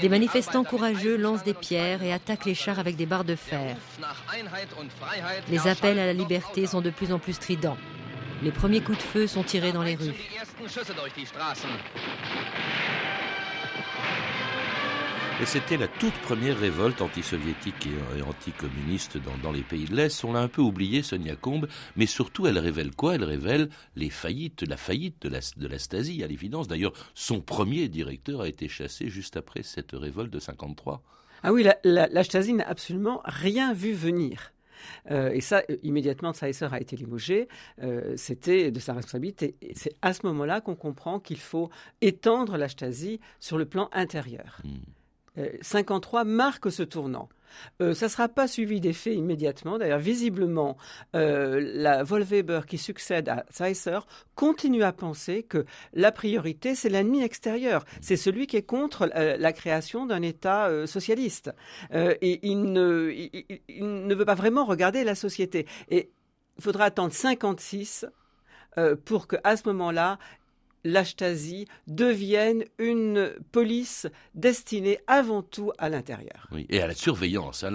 Des 0.02 0.10
manifestants 0.10 0.64
courageux 0.64 1.18
lancent 1.18 1.44
des 1.44 1.54
pierres 1.54 2.04
et 2.04 2.14
attaquent 2.14 2.46
les 2.46 2.56
chars 2.56 2.80
avec 2.80 2.96
des 2.96 3.06
barres 3.06 3.26
de 3.26 3.36
fer. 3.36 3.76
Les 5.50 5.68
appels 5.68 6.00
à 6.00 6.06
la 6.06 6.14
liberté 6.14 6.66
sont 6.66 6.82
de 6.82 6.90
plus 6.90 7.12
en 7.12 7.20
plus 7.20 7.34
stridents. 7.34 7.78
Les 8.44 8.52
premiers 8.52 8.82
coups 8.82 8.98
de 8.98 9.04
feu 9.04 9.28
sont 9.28 9.44
tirés 9.44 9.72
dans 9.72 9.84
les 9.84 9.96
rues. 9.96 10.14
Et 15.42 15.46
c'était 15.46 15.76
la 15.76 15.90
toute 15.90 16.14
première 16.22 16.58
révolte 16.58 17.02
anti-soviétique 17.02 17.90
et 18.18 18.22
anticommuniste 18.22 19.18
dans, 19.18 19.38
dans 19.44 19.52
les 19.52 19.64
pays 19.64 19.84
de 19.84 19.94
l'Est. 19.94 20.24
On 20.24 20.32
l'a 20.32 20.40
un 20.40 20.48
peu 20.48 20.62
oublié, 20.62 21.04
Sonia 21.04 21.36
Combe, 21.36 21.68
mais 21.98 22.06
surtout 22.06 22.48
elle 22.48 22.58
révèle 22.58 22.92
quoi? 22.96 23.16
Elle 23.16 23.26
révèle 23.26 23.70
les 23.98 24.10
faillites, 24.10 24.64
la 24.64 24.78
faillite 24.78 25.22
de 25.24 25.28
la, 25.28 25.40
de 25.58 25.68
la 25.68 25.78
Stasi, 25.78 26.24
à 26.24 26.28
l'évidence. 26.28 26.70
D'ailleurs, 26.70 26.94
son 27.16 27.42
premier 27.42 27.90
directeur 27.90 28.42
a 28.42 28.48
été 28.48 28.70
chassé 28.70 29.10
juste 29.10 29.36
après 29.36 29.62
cette 29.62 29.92
révolte 29.92 30.32
de 30.32 30.40
53. 30.40 31.04
Ah 31.44 31.52
oui, 31.52 31.68
la, 31.84 32.24
Stasi 32.24 32.54
n'a 32.54 32.68
absolument 32.68 33.22
rien 33.26 33.74
vu 33.74 33.92
venir. 33.92 34.54
Euh, 35.12 35.32
et 35.32 35.42
ça, 35.42 35.64
immédiatement, 35.84 36.32
Saïsser 36.32 36.70
a 36.72 36.80
été 36.80 36.96
limogé. 36.96 37.50
Euh, 37.84 38.14
c'était 38.16 38.72
de 38.72 38.80
sa 38.80 38.94
responsabilité. 38.94 39.56
c'est 39.76 39.96
à 40.02 40.14
ce 40.14 40.26
moment-là 40.28 40.62
qu'on 40.62 40.76
comprend 40.76 41.20
qu'il 41.20 41.40
faut 41.40 41.70
étendre 42.00 42.56
la 42.56 42.70
Stasi 42.70 43.20
sur 43.42 43.58
le 43.58 43.66
plan 43.66 43.90
intérieur. 43.92 44.62
Hmm. 44.64 44.78
53 45.62 46.22
euh, 46.22 46.24
marque 46.24 46.72
ce 46.72 46.84
tournant. 46.84 47.30
ça 47.80 47.88
ne 47.88 47.94
sera 47.94 48.28
pas 48.28 48.48
suivi 48.48 48.80
d'effet 48.82 49.16
immédiatement. 49.16 49.78
D'ailleurs, 49.78 50.00
visiblement, 50.00 50.78
la 51.14 52.04
Volweber 52.04 52.66
qui 52.66 52.78
succède 52.78 53.30
à 53.30 53.46
Zeisser 53.52 54.00
continue 54.36 54.84
à 54.84 54.92
penser 54.92 55.44
que 55.44 55.66
la 55.94 56.12
priorité, 56.12 56.76
c'est 56.76 56.90
l'ennemi 56.90 57.24
extérieur. 57.24 57.86
C'est 58.02 58.18
celui 58.18 58.48
qui 58.48 58.58
est 58.58 58.66
contre 58.66 59.08
la 59.14 59.54
création 59.54 60.06
d'un 60.06 60.22
État 60.22 60.70
socialiste. 60.86 61.52
et 61.94 62.48
il 62.48 62.72
ne, 62.74 64.14
veut 64.14 64.26
pas 64.26 64.36
vraiment 64.36 64.66
regarder 64.66 65.04
la 65.04 65.16
société. 65.16 65.66
Et 65.90 66.12
il 66.58 66.64
faudra 66.64 66.86
attendre 66.86 67.14
56 67.14 68.06
euh, 68.78 68.96
pour 68.96 69.28
qu'à 69.28 69.56
ce 69.56 69.68
moment-là, 69.68 70.20
la 70.86 71.04
devienne 71.88 72.64
une 72.78 73.34
police 73.52 74.08
destinée 74.36 75.00
avant 75.08 75.42
tout 75.42 75.72
à 75.80 75.90
l'intérieur. 75.90 76.48
Oui, 76.52 76.68
et 76.70 76.80
à 76.80 76.88
la 76.88 76.94
surveillance. 76.94 77.64
Hein. 77.64 77.72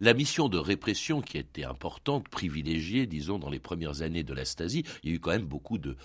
La, 0.00 0.14
mission 0.14 0.48
de 0.48 0.58
répression 0.58 1.22
qui 1.22 1.38
était 1.38 1.64
importante, 1.64 2.28
privilégiée, 2.28 3.06
disons, 3.06 3.38
dans 3.38 3.48
les 3.48 3.58
premières 3.58 4.02
années 4.02 4.22
de 4.22 4.34
la 4.34 4.44
Stasi, 4.44 4.84
il 5.02 5.10
y 5.10 5.12
a 5.12 5.16
eu 5.16 5.20
quand 5.20 5.30
même 5.30 5.46
beaucoup 5.46 5.78
de 5.78 5.96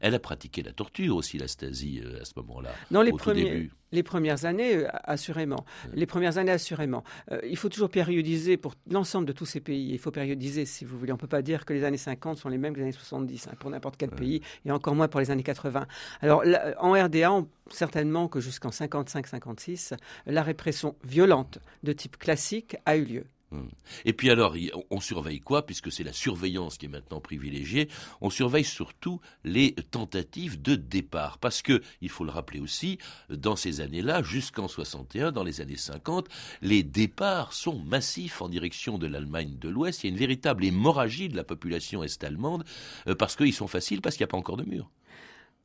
Elle 0.00 0.14
a 0.14 0.18
pratiqué 0.18 0.62
la 0.62 0.72
torture 0.72 1.16
aussi, 1.16 1.38
la 1.38 1.48
Stasi, 1.48 2.00
euh, 2.04 2.20
à 2.20 2.24
ce 2.24 2.32
moment-là. 2.36 2.70
Dans 2.90 3.02
les 3.02 3.12
premiers, 3.12 3.70
les 3.92 4.02
premières 4.02 4.44
années, 4.44 4.76
euh, 4.76 4.88
assurément. 5.04 5.64
Les 5.92 6.06
premières 6.06 6.38
années, 6.38 6.52
assurément. 6.52 7.04
Euh, 7.30 7.40
il 7.48 7.56
faut 7.56 7.68
toujours 7.68 7.90
périodiser 7.90 8.56
pour 8.56 8.74
l'ensemble 8.90 9.26
de 9.26 9.32
tous 9.32 9.46
ces 9.46 9.60
pays. 9.60 9.90
Il 9.92 9.98
faut 9.98 10.10
périodiser, 10.10 10.64
si 10.64 10.84
vous 10.84 10.98
voulez. 10.98 11.12
On 11.12 11.16
ne 11.16 11.20
peut 11.20 11.26
pas 11.26 11.42
dire 11.42 11.64
que 11.64 11.72
les 11.72 11.84
années 11.84 11.96
50 11.96 12.38
sont 12.38 12.48
les 12.48 12.58
mêmes 12.58 12.72
que 12.72 12.78
les 12.78 12.84
années 12.84 12.92
70 12.92 13.48
hein, 13.48 13.54
pour 13.58 13.70
n'importe 13.70 13.96
quel 13.96 14.10
pays, 14.10 14.40
et 14.64 14.70
encore 14.70 14.94
moins 14.94 15.08
pour 15.08 15.20
les 15.20 15.30
années 15.30 15.42
80. 15.42 15.86
Alors, 16.20 16.42
en 16.78 16.92
RDA, 16.92 17.44
certainement 17.70 18.28
que 18.28 18.40
jusqu'en 18.40 18.70
55-56, 18.70 19.94
la 20.26 20.42
répression 20.42 20.96
violente 21.04 21.58
de 21.82 21.92
type 21.92 22.16
classique 22.16 22.76
a 22.86 22.96
eu 22.96 23.04
lieu. 23.04 23.24
Hmm. 23.52 23.68
Et 24.06 24.14
puis 24.14 24.30
alors, 24.30 24.56
on 24.90 25.00
surveille 25.00 25.40
quoi 25.40 25.66
Puisque 25.66 25.92
c'est 25.92 26.04
la 26.04 26.14
surveillance 26.14 26.78
qui 26.78 26.86
est 26.86 26.88
maintenant 26.88 27.20
privilégiée. 27.20 27.88
On 28.22 28.30
surveille 28.30 28.64
surtout 28.64 29.20
les 29.44 29.74
tentatives 29.90 30.60
de 30.60 30.74
départ. 30.74 31.36
Parce 31.36 31.60
que, 31.60 31.82
il 32.00 32.08
faut 32.08 32.24
le 32.24 32.30
rappeler 32.30 32.60
aussi, 32.60 32.96
dans 33.28 33.54
ces 33.54 33.82
années-là, 33.82 34.22
jusqu'en 34.22 34.68
61, 34.68 35.32
dans 35.32 35.44
les 35.44 35.60
années 35.60 35.76
50, 35.76 36.28
les 36.62 36.82
départs 36.82 37.52
sont 37.52 37.78
massifs 37.78 38.40
en 38.40 38.48
direction 38.48 38.96
de 38.96 39.06
l'Allemagne 39.06 39.58
de 39.60 39.68
l'Ouest. 39.68 40.02
Il 40.02 40.06
y 40.06 40.10
a 40.10 40.12
une 40.12 40.18
véritable 40.18 40.64
hémorragie 40.64 41.28
de 41.28 41.36
la 41.36 41.44
population 41.44 42.02
est-allemande 42.02 42.64
euh, 43.06 43.14
parce 43.14 43.36
qu'ils 43.36 43.52
sont 43.52 43.68
faciles, 43.68 44.00
parce 44.00 44.16
qu'il 44.16 44.24
n'y 44.24 44.30
a 44.30 44.32
pas 44.32 44.38
encore 44.38 44.56
de 44.56 44.64
mur. 44.64 44.90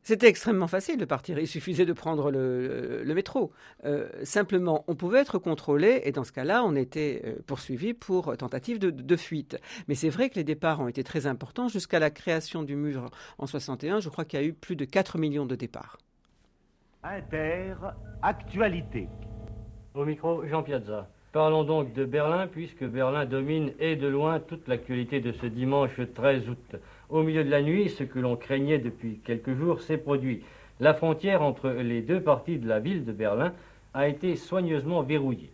C'était 0.08 0.30
extrêmement 0.30 0.68
facile 0.68 0.96
de 0.96 1.04
partir. 1.04 1.38
Il 1.38 1.50
suffisait 1.50 1.86
de 1.86 1.92
prendre 1.92 2.32
le, 2.32 3.14
métro. 3.14 3.52
Euh, 3.84 4.08
simplement, 4.24 4.86
on 4.88 4.96
pouvait 4.96 5.20
être 5.20 5.38
contrôlé 5.38 6.00
et 6.06 6.14
dans 6.14 6.24
ce 6.24 6.32
cas-là, 6.32 6.64
on 6.64 6.78
était 6.78 7.22
euh, 7.26 7.36
poursuivi 7.46 7.94
pour 7.94 8.38
tentative 8.38 8.80
de, 8.80 9.16
fuite. 9.18 9.60
Mais 9.90 9.96
c'est 9.96 10.08
vrai 10.08 10.30
que 10.30 10.36
les 10.36 10.46
départs 10.46 10.80
ont 10.80 10.88
été 10.88 11.04
très 11.04 11.28
importants. 11.28 11.68
Jusqu'à 11.68 12.00
la 12.00 12.10
création 12.10 12.64
du 12.64 12.78
mur 12.78 13.10
en 13.38 13.48
61, 13.48 14.00
je 14.00 14.08
crois 14.08 14.24
qu'il 14.24 14.40
y 14.40 14.44
a 14.44 14.46
eu 14.46 14.54
plus 14.54 14.78
de 14.78 14.86
4 14.86 15.18
millions 15.18 15.46
de 15.46 15.56
départs. 15.56 15.98
Inter, 17.04 17.74
actualité. 18.22 19.10
Au 19.94 20.06
micro, 20.06 20.46
Jean 20.46 20.64
Piazza. 20.64 21.10
Parlons 21.34 21.66
donc 21.66 21.92
de 21.92 22.06
Berlin, 22.06 22.48
puisque 22.48 22.86
Berlin 22.86 23.26
domine 23.26 23.74
et 23.78 23.98
de 23.98 24.08
loin 24.08 24.40
toute 24.40 24.70
l'actualité 24.70 25.20
de 25.20 25.34
ce 25.34 25.48
dimanche 25.48 26.00
13 26.16 26.48
août. 26.48 26.78
Au 27.10 27.24
milieu 27.24 27.46
de 27.46 27.50
la 27.50 27.62
nuit, 27.62 27.88
ce 27.90 28.04
que 28.04 28.20
l'on 28.20 28.36
craignait 28.36 28.80
depuis 28.80 29.22
quelques 29.24 29.54
jours 29.54 29.82
s'est 29.82 29.98
produit. 29.98 30.44
La 30.82 30.94
frontière 30.94 31.42
entre 31.42 31.70
les 31.70 32.02
deux 32.02 32.20
parties 32.20 32.58
de 32.58 32.68
la 32.68 32.80
ville 32.80 33.06
de 33.06 33.14
Berlin 33.14 33.54
a 33.94 34.10
été 34.10 34.36
soigneusement 34.36 35.04
verrouillée. 35.04 35.50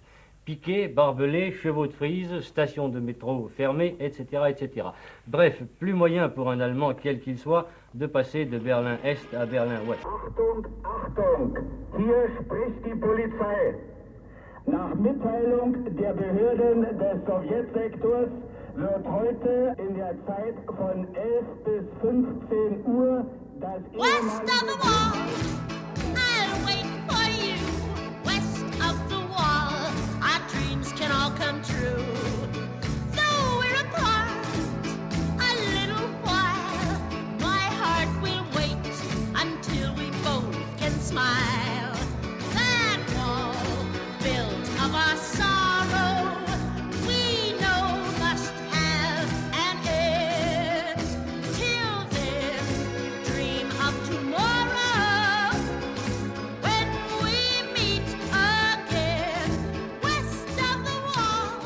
Piquets, 0.45 0.88
barbelés, 0.88 1.51
chevaux 1.51 1.86
de 1.86 1.93
frise, 1.93 2.39
stations 2.41 2.89
de 2.89 3.00
métro 3.00 3.51
fermées, 3.55 3.95
etc., 4.00 4.25
etc. 4.50 4.88
Bref, 5.27 5.62
plus 5.79 5.93
moyen 5.93 6.27
pour 6.27 6.50
un 6.50 6.60
Allemand, 6.60 6.93
quel 6.95 7.19
qu'il 7.22 7.38
soit, 7.38 7.69
de 7.93 8.07
passer 8.07 8.45
de 8.45 8.57
Berlin-Est 8.57 9.33
à 9.36 9.45
Berlin-Ouest. 9.45 10.01
Achtung, 10.03 10.65
Achtung, 10.83 11.57
hier 11.98 12.29
spricht 12.41 12.83
die 12.83 13.00
Polizei. 13.00 13.75
Nach 14.65 14.95
Mitteilung 14.95 15.95
der 15.95 16.13
Behörden 16.13 16.81
des 16.98 17.24
wird 18.75 19.05
heute 19.07 19.75
in 19.77 19.95
der 19.95 20.15
Zeit 20.25 20.55
von 20.65 21.07
11 21.15 21.45
bis 21.63 21.83
15 22.01 22.85
Uhr 22.85 23.25
das 23.59 23.81
West 23.93 24.43
of 24.43 24.61
the 24.67 24.77
wall, 24.81 25.13
I'll 26.15 26.65
wait 26.65 26.87
for 27.07 27.23
you. 27.43 27.55
West 28.25 28.65
of 28.81 28.97
the 29.09 29.19
wall, 29.29 29.91
our 30.21 30.41
dreams 30.49 30.91
can 30.93 31.11
all 31.11 31.31
come 31.31 31.61
true. 31.61 32.03
Though 33.11 33.59
we're 33.59 33.79
apart 33.81 34.31
a 35.39 35.53
little 35.77 36.07
while, 36.23 36.99
my 37.39 37.63
heart 37.79 38.09
will 38.21 38.45
wait 38.55 38.77
until 39.35 39.93
we 39.95 40.09
both 40.23 40.57
can 40.77 40.91
smile. 40.99 41.52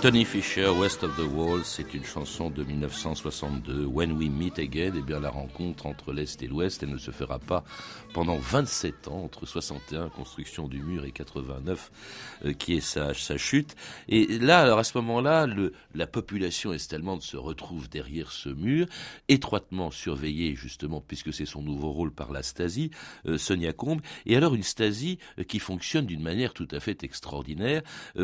Tony 0.07 0.23
Fisher, 0.23 0.69
West 0.69 1.03
of 1.03 1.17
the 1.17 1.29
Wall, 1.35 1.65
c'est 1.65 1.93
une 1.93 2.05
chanson 2.05 2.49
de 2.49 2.63
1962. 2.63 3.83
When 3.87 4.13
We 4.13 4.29
Meet 4.29 4.57
Again, 4.57 4.93
eh 4.95 5.01
bien 5.01 5.19
la 5.19 5.29
rencontre 5.29 5.85
entre 5.85 6.13
l'Est 6.13 6.41
et 6.41 6.47
l'Ouest, 6.47 6.81
elle 6.81 6.91
ne 6.91 6.97
se 6.97 7.11
fera 7.11 7.39
pas 7.39 7.65
pendant 8.13 8.37
27 8.37 9.09
ans, 9.09 9.25
entre 9.25 9.45
61, 9.45 10.07
construction 10.07 10.69
du 10.69 10.79
mur, 10.79 11.03
et 11.03 11.11
89, 11.11 11.91
euh, 12.45 12.53
qui 12.53 12.77
est 12.77 12.79
sa, 12.79 13.13
sa 13.13 13.35
chute. 13.37 13.75
Et 14.07 14.39
là, 14.39 14.61
alors 14.61 14.79
à 14.79 14.85
ce 14.85 14.97
moment-là, 14.97 15.45
la 15.93 16.07
population 16.07 16.71
est-allemande 16.71 17.21
se 17.21 17.35
retrouve 17.35 17.89
derrière 17.89 18.31
ce 18.31 18.47
mur, 18.47 18.87
étroitement 19.27 19.91
surveillée 19.91 20.55
justement, 20.55 21.03
puisque 21.05 21.33
c'est 21.33 21.45
son 21.45 21.61
nouveau 21.61 21.91
rôle 21.91 22.13
par 22.13 22.31
la 22.31 22.43
Stasi, 22.43 22.91
euh, 23.25 23.37
Sonia 23.37 23.73
Combe. 23.73 23.99
Et 24.25 24.37
alors 24.37 24.55
une 24.55 24.63
Stasi 24.63 25.19
euh, 25.37 25.43
qui 25.43 25.59
fonctionne 25.59 26.05
d'une 26.05 26.23
manière 26.23 26.53
tout 26.53 26.67
à 26.71 26.79
fait 26.79 27.03
extraordinaire, 27.03 27.81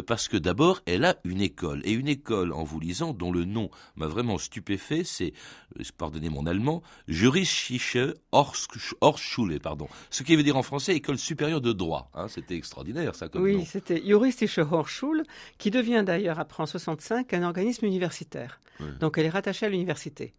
parce 0.07 0.29
que 0.29 0.37
d'abord, 0.37 0.79
elle 0.85 1.03
a 1.03 1.17
une 1.25 1.41
école 1.41 1.72
et 1.83 1.91
une 1.91 2.07
école, 2.07 2.53
en 2.53 2.63
vous 2.63 2.79
lisant, 2.79 3.13
dont 3.13 3.31
le 3.31 3.45
nom 3.45 3.69
m'a 3.95 4.07
vraiment 4.07 4.37
stupéfait, 4.37 5.03
c'est, 5.03 5.33
euh, 5.79 5.83
pardonnez 5.97 6.29
mon 6.29 6.45
allemand, 6.45 6.83
Juristische 7.07 7.97
Hochschule, 8.31 9.59
pardon. 9.59 9.87
Ce 10.09 10.23
qui 10.23 10.35
veut 10.35 10.43
dire 10.43 10.57
en 10.57 10.63
français 10.63 10.95
école 10.95 11.17
supérieure 11.17 11.61
de 11.61 11.73
droit. 11.73 12.09
Hein. 12.13 12.27
c'était 12.27 12.55
extraordinaire, 12.55 13.15
ça, 13.15 13.29
comme 13.29 13.43
Oui, 13.43 13.65
c'était 13.65 14.01
Juristische 14.05 14.59
Hochschule, 14.59 15.23
qui 15.57 15.71
devient 15.71 16.03
d'ailleurs, 16.05 16.39
après 16.39 16.63
en 16.63 16.65
65, 16.65 17.33
un 17.33 17.43
organisme 17.43 17.85
universitaire. 17.85 18.59
Donc 18.99 19.17
elle 19.17 19.25
est 19.25 19.29
rattachée 19.29 19.65
à 19.65 19.69
l'université. 19.69 20.33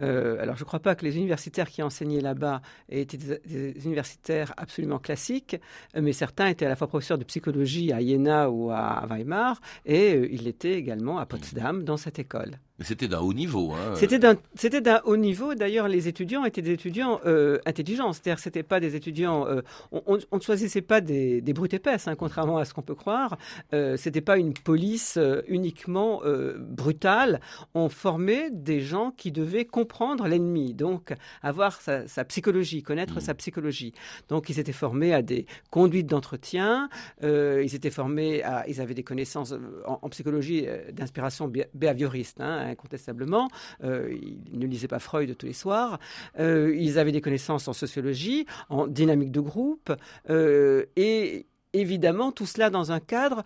Euh, 0.00 0.40
alors, 0.40 0.56
je 0.56 0.62
ne 0.62 0.66
crois 0.66 0.80
pas 0.80 0.94
que 0.94 1.04
les 1.04 1.16
universitaires 1.16 1.68
qui 1.68 1.82
enseignaient 1.82 2.20
là-bas 2.20 2.62
étaient 2.88 3.16
des, 3.16 3.74
universitaires 3.84 4.52
absolument 4.56 4.98
classiques, 4.98 5.56
mais 5.94 6.12
certains 6.12 6.48
étaient 6.48 6.66
à 6.66 6.68
la 6.68 6.76
fois 6.76 6.88
professeurs 6.88 7.18
de 7.18 7.24
psychologie 7.24 7.92
à 7.92 8.00
Jena 8.00 8.50
ou 8.50 8.70
à 8.70 9.06
Weimar, 9.08 9.60
et 9.84 10.14
euh, 10.14 10.28
il 10.30 10.48
était 10.48 10.74
également 10.74 11.18
à 11.18 11.26
Potsdam 11.26 11.84
dans 11.84 11.96
cette 11.96 12.18
école. 12.18 12.52
C'était 12.82 13.08
d'un 13.08 13.20
haut 13.20 13.34
niveau. 13.34 13.72
Hein. 13.72 13.94
C'était 13.94 14.80
d'un, 14.80 15.00
haut 15.04 15.16
niveau. 15.16 15.54
D'ailleurs, 15.54 15.86
les 15.86 16.08
étudiants 16.08 16.44
étaient 16.44 16.62
des 16.62 16.72
étudiants 16.72 17.20
euh, 17.26 17.58
intelligents. 17.66 18.12
C'est-à-dire, 18.12 18.38
c'était 18.38 18.62
pas 18.62 18.80
des 18.80 18.96
étudiants. 18.96 19.46
Euh, 19.46 19.60
on, 19.92 20.16
ne 20.16 20.40
choisissait 20.40 20.80
pas 20.80 21.02
des, 21.02 21.42
des 21.42 21.52
brutes 21.52 21.74
épaisses, 21.74 22.08
hein, 22.08 22.14
contrairement 22.14 22.56
à 22.56 22.64
ce 22.64 22.72
qu'on 22.72 22.82
peut 22.82 22.94
croire. 22.94 23.36
Euh, 23.74 23.96
c'était 23.98 24.22
pas 24.22 24.38
une 24.38 24.54
police 24.54 25.18
euh, 25.18 25.42
uniquement 25.48 26.22
brutale. 26.58 27.40
On 27.74 27.88
formait 27.88 28.50
des 28.50 28.80
gens 28.80 29.10
qui 29.10 29.32
devaient 29.32 29.64
comprendre 29.64 30.26
l'ennemi, 30.26 30.74
donc 30.74 31.12
avoir 31.42 31.80
sa, 31.80 32.06
sa 32.08 32.24
psychologie, 32.24 32.82
connaître 32.82 33.16
mmh. 33.16 33.20
sa 33.20 33.34
psychologie. 33.34 33.92
Donc, 34.28 34.48
ils 34.48 34.58
étaient 34.58 34.72
formés 34.72 35.12
à 35.12 35.22
des 35.22 35.46
conduites 35.70 36.06
d'entretien. 36.06 36.88
ils 37.22 37.74
étaient 37.74 37.90
formés 37.90 38.42
à. 38.42 38.64
Ils 38.68 38.80
avaient 38.80 38.94
des 38.94 39.02
connaissances 39.02 39.54
en, 39.86 40.08
psychologie 40.08 40.66
d'inspiration 40.92 41.50
behavioriste. 41.74 42.40
Hein, 42.40 42.69
incontestablement. 42.70 43.48
Euh, 43.84 44.12
ils 44.52 44.58
ne 44.58 44.66
lisaient 44.66 44.88
pas 44.88 44.98
Freud 44.98 45.36
tous 45.36 45.46
les 45.46 45.52
soirs. 45.52 45.98
Euh, 46.38 46.74
ils 46.76 46.98
avaient 46.98 47.12
des 47.12 47.20
connaissances 47.20 47.68
en 47.68 47.72
sociologie, 47.72 48.46
en 48.68 48.86
dynamique 48.86 49.32
de 49.32 49.40
groupe, 49.40 49.92
euh, 50.28 50.86
et 50.96 51.46
évidemment 51.72 52.32
tout 52.32 52.46
cela 52.46 52.68
dans 52.70 52.90
un 52.90 53.00
cadre 53.00 53.44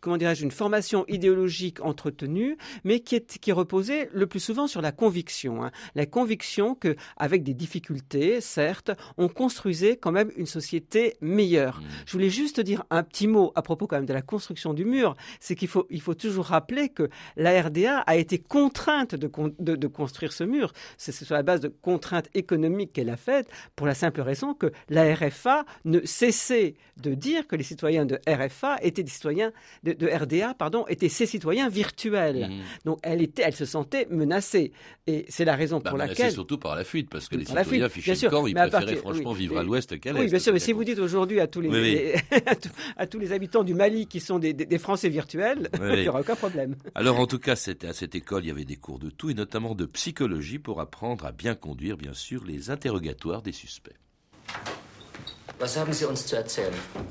comment 0.00 0.16
dirais-je, 0.16 0.44
une 0.44 0.50
formation 0.50 1.04
idéologique 1.08 1.80
entretenue, 1.80 2.56
mais 2.84 3.00
qui, 3.00 3.16
est, 3.16 3.38
qui 3.38 3.52
reposait 3.52 4.08
le 4.12 4.26
plus 4.26 4.40
souvent 4.40 4.66
sur 4.66 4.80
la 4.80 4.92
conviction. 4.92 5.64
Hein. 5.64 5.70
La 5.94 6.06
conviction 6.06 6.74
que, 6.74 6.96
avec 7.16 7.42
des 7.42 7.54
difficultés, 7.54 8.40
certes, 8.40 8.90
on 9.16 9.28
construisait 9.28 9.96
quand 9.96 10.12
même 10.12 10.30
une 10.36 10.46
société 10.46 11.16
meilleure. 11.20 11.80
Mmh. 11.80 11.84
Je 12.06 12.12
voulais 12.12 12.30
juste 12.30 12.60
dire 12.60 12.84
un 12.90 13.02
petit 13.02 13.26
mot 13.26 13.52
à 13.54 13.62
propos 13.62 13.86
quand 13.86 13.96
même 13.96 14.06
de 14.06 14.12
la 14.12 14.22
construction 14.22 14.74
du 14.74 14.84
mur. 14.84 15.16
C'est 15.40 15.54
qu'il 15.54 15.68
faut, 15.68 15.86
il 15.90 16.00
faut 16.00 16.14
toujours 16.14 16.46
rappeler 16.46 16.88
que 16.88 17.08
la 17.36 17.60
RDA 17.60 17.98
a 18.00 18.16
été 18.16 18.38
contrainte 18.38 19.14
de, 19.14 19.30
de, 19.58 19.76
de 19.76 19.86
construire 19.86 20.32
ce 20.32 20.44
mur. 20.44 20.72
C'est 20.96 21.12
sur 21.12 21.34
la 21.34 21.42
base 21.42 21.60
de 21.60 21.68
contraintes 21.68 22.28
économiques 22.34 22.92
qu'elle 22.92 23.10
a 23.10 23.16
faites, 23.16 23.48
pour 23.76 23.86
la 23.86 23.94
simple 23.94 24.20
raison 24.20 24.54
que 24.54 24.72
la 24.88 25.14
RFA 25.14 25.64
ne 25.84 26.00
cessait 26.04 26.74
de 26.96 27.14
dire 27.14 27.46
que 27.46 27.56
les 27.56 27.62
citoyens 27.62 28.06
de 28.06 28.18
RFA 28.28 28.76
étaient 28.82 29.02
des 29.02 29.10
citoyens 29.10 29.52
de, 29.92 30.08
RDA, 30.08 30.54
pardon, 30.54 30.86
étaient 30.88 31.08
ses 31.08 31.26
citoyens 31.26 31.68
virtuels. 31.68 32.48
Mmh. 32.48 32.62
Donc 32.84 32.98
elle 33.02 33.22
était, 33.22 33.42
elle 33.44 33.54
se 33.54 33.64
sentait 33.64 34.06
menacée, 34.10 34.72
et 35.06 35.26
c'est 35.28 35.44
la 35.44 35.56
raison 35.56 35.80
bah, 35.82 35.90
pour 35.90 35.98
laquelle. 35.98 36.32
surtout 36.32 36.58
par 36.58 36.74
la 36.74 36.84
fuite, 36.84 37.10
parce 37.10 37.28
que 37.28 37.36
les 37.36 37.44
citoyens 37.44 37.88
fichés 37.88 38.14
le 38.14 38.30
camp, 38.30 38.46
ils 38.46 38.54
préféraient 38.54 38.96
franchement 38.96 39.32
vivre 39.32 39.58
à 39.58 39.62
l'Ouest 39.62 39.98
qu'à 40.00 40.12
l'Est. 40.12 40.20
Oui, 40.20 40.26
bien 40.28 40.38
sûr, 40.38 40.52
mais 40.52 40.58
si 40.58 40.72
vous 40.72 40.84
dites 40.84 40.98
aujourd'hui 40.98 41.40
à 41.40 41.46
tous 41.46 41.60
les, 41.60 42.14
à, 42.96 43.06
tous 43.06 43.18
les 43.18 43.32
habitants 43.32 43.64
du 43.64 43.74
Mali 43.74 44.06
qui 44.06 44.20
sont 44.20 44.38
des, 44.38 44.78
Français 44.78 45.08
virtuels, 45.08 45.70
il 45.80 46.00
n'y 46.00 46.08
aura 46.08 46.20
aucun 46.20 46.34
problème. 46.34 46.76
Alors 46.94 47.18
en 47.20 47.26
tout 47.26 47.38
cas, 47.38 47.52
à 47.52 47.56
cette 47.92 48.14
école, 48.14 48.44
il 48.44 48.48
y 48.48 48.50
avait 48.50 48.64
des 48.64 48.76
cours 48.76 48.98
de 48.98 49.10
tout, 49.10 49.30
et 49.30 49.34
notamment 49.34 49.74
de 49.74 49.86
psychologie 49.86 50.58
pour 50.58 50.80
apprendre 50.80 51.26
à 51.26 51.32
bien 51.32 51.54
conduire, 51.54 51.96
bien 51.96 52.14
sûr, 52.14 52.44
les 52.44 52.70
interrogatoires 52.70 53.42
des 53.42 53.52
suspects. 53.52 53.94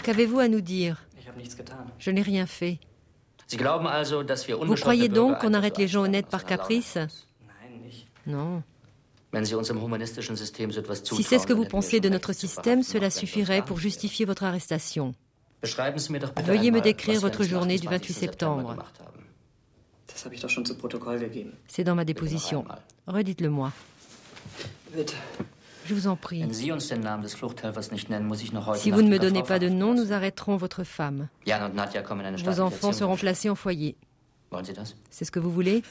Qu'avez-vous 0.04 0.40
à 0.40 0.48
nous 0.48 0.62
dire? 0.62 1.06
Je 2.00 2.12
n'ai 2.12 2.22
rien 2.22 2.46
fait. 2.46 2.80
Vous 4.62 4.76
croyez 4.76 5.10
donc 5.10 5.40
qu'on 5.40 5.54
arrête 5.54 5.78
les 5.78 5.88
gens 5.88 6.04
honnêtes 6.04 6.28
par 6.28 6.46
caprice 6.46 6.98
Non. 8.26 8.64
Si 11.04 11.24
c'est 11.24 11.40
ce 11.40 11.48
que 11.48 11.54
vous 11.54 11.66
pensez 11.66 12.00
de 12.00 12.10
notre 12.10 12.34
système, 12.34 12.84
cela 12.84 13.10
suffirait 13.10 13.64
pour 13.64 13.80
justifier 13.80 14.26
votre 14.26 14.44
arrestation. 14.44 15.14
Veuillez 16.44 16.72
me 16.72 16.82
décrire 16.82 17.20
votre 17.20 17.44
journée 17.44 17.80
du 17.80 17.88
28 17.88 18.14
septembre. 18.14 18.76
C'est 21.68 21.84
dans 21.84 21.96
ma 21.96 22.06
déposition. 22.06 22.66
Redites-le-moi. 23.08 23.72
Je 25.86 25.94
vous 25.94 26.08
en 26.08 26.16
prie. 26.16 26.44
Si 26.54 26.70
vous 28.92 29.02
ne 29.02 29.10
me 29.10 29.20
donnez 29.20 29.44
pas 29.44 29.60
de 29.60 29.70
nom, 29.70 29.94
nous 29.94 30.14
arrêterons 30.14 30.56
votre 30.58 30.84
femme. 30.84 31.28
Vos 31.46 32.60
enfants 32.62 32.92
seront 32.94 33.18
placés 33.18 33.50
en 33.50 33.56
foyer. 33.56 33.96
C'est 35.10 35.26
ce 35.26 35.32
que 35.32 35.40
vous 35.40 35.52
voulez? 35.52 35.84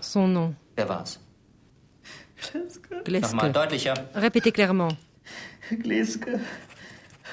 Son 0.00 0.28
nom. 0.28 0.54
Gleske. 3.04 3.28
Répétez 4.14 4.52
clairement. 4.52 4.88
Gleske. 5.72 6.28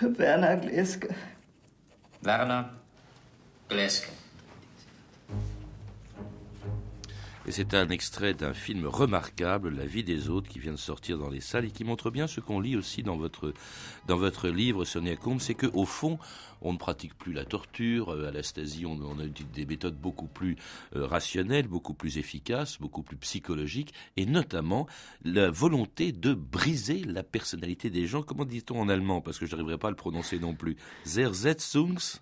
Werner 0.01 0.57
Gleske. 0.61 1.07
Werner 2.23 2.63
Gleske. 3.69 4.09
Et 7.47 7.53
c'est 7.53 7.73
un 7.73 7.87
extrait 7.87 8.33
d'un 8.33 8.53
film 8.53 8.85
remarquable, 8.87 9.73
La 9.73 9.85
vie 9.85 10.03
des 10.03 10.27
autres, 10.27 10.49
qui 10.49 10.59
vient 10.59 10.73
de 10.73 10.77
sortir 10.77 11.17
dans 11.17 11.29
les 11.29 11.39
salles 11.39 11.63
et 11.63 11.71
qui 11.71 11.85
montre 11.85 12.11
bien 12.11 12.27
ce 12.27 12.41
qu'on 12.41 12.59
lit 12.59 12.75
aussi 12.75 13.03
dans 13.03 13.15
votre, 13.15 13.53
dans 14.05 14.17
votre 14.17 14.49
livre, 14.49 14.83
Sonia 14.83 15.15
Combe, 15.15 15.39
c'est 15.39 15.53
qu'au 15.53 15.85
fond, 15.85 16.19
on 16.61 16.73
ne 16.73 16.77
pratique 16.77 17.17
plus 17.17 17.31
la 17.31 17.45
torture. 17.45 18.09
Euh, 18.09 18.27
à 18.27 18.31
la 18.31 18.41
on, 18.85 19.01
on, 19.01 19.19
a 19.19 19.27
des 19.53 19.65
méthodes 19.65 19.95
beaucoup 19.95 20.27
plus 20.27 20.57
euh, 20.97 21.05
rationnelles, 21.05 21.69
beaucoup 21.69 21.93
plus 21.93 22.17
efficaces, 22.17 22.79
beaucoup 22.81 23.01
plus 23.01 23.15
psychologiques, 23.15 23.93
et 24.17 24.25
notamment 24.25 24.85
la 25.23 25.49
volonté 25.49 26.11
de 26.11 26.33
briser 26.33 27.05
la 27.05 27.23
personnalité 27.23 27.89
des 27.89 28.07
gens. 28.07 28.23
Comment 28.23 28.43
dit-on 28.43 28.81
en 28.81 28.89
allemand? 28.89 29.21
Parce 29.21 29.39
que 29.39 29.45
je 29.45 29.51
n'arriverai 29.51 29.77
pas 29.77 29.87
à 29.87 29.91
le 29.91 29.95
prononcer 29.95 30.37
non 30.37 30.53
plus. 30.53 30.75
Zersetzungs 31.05 32.19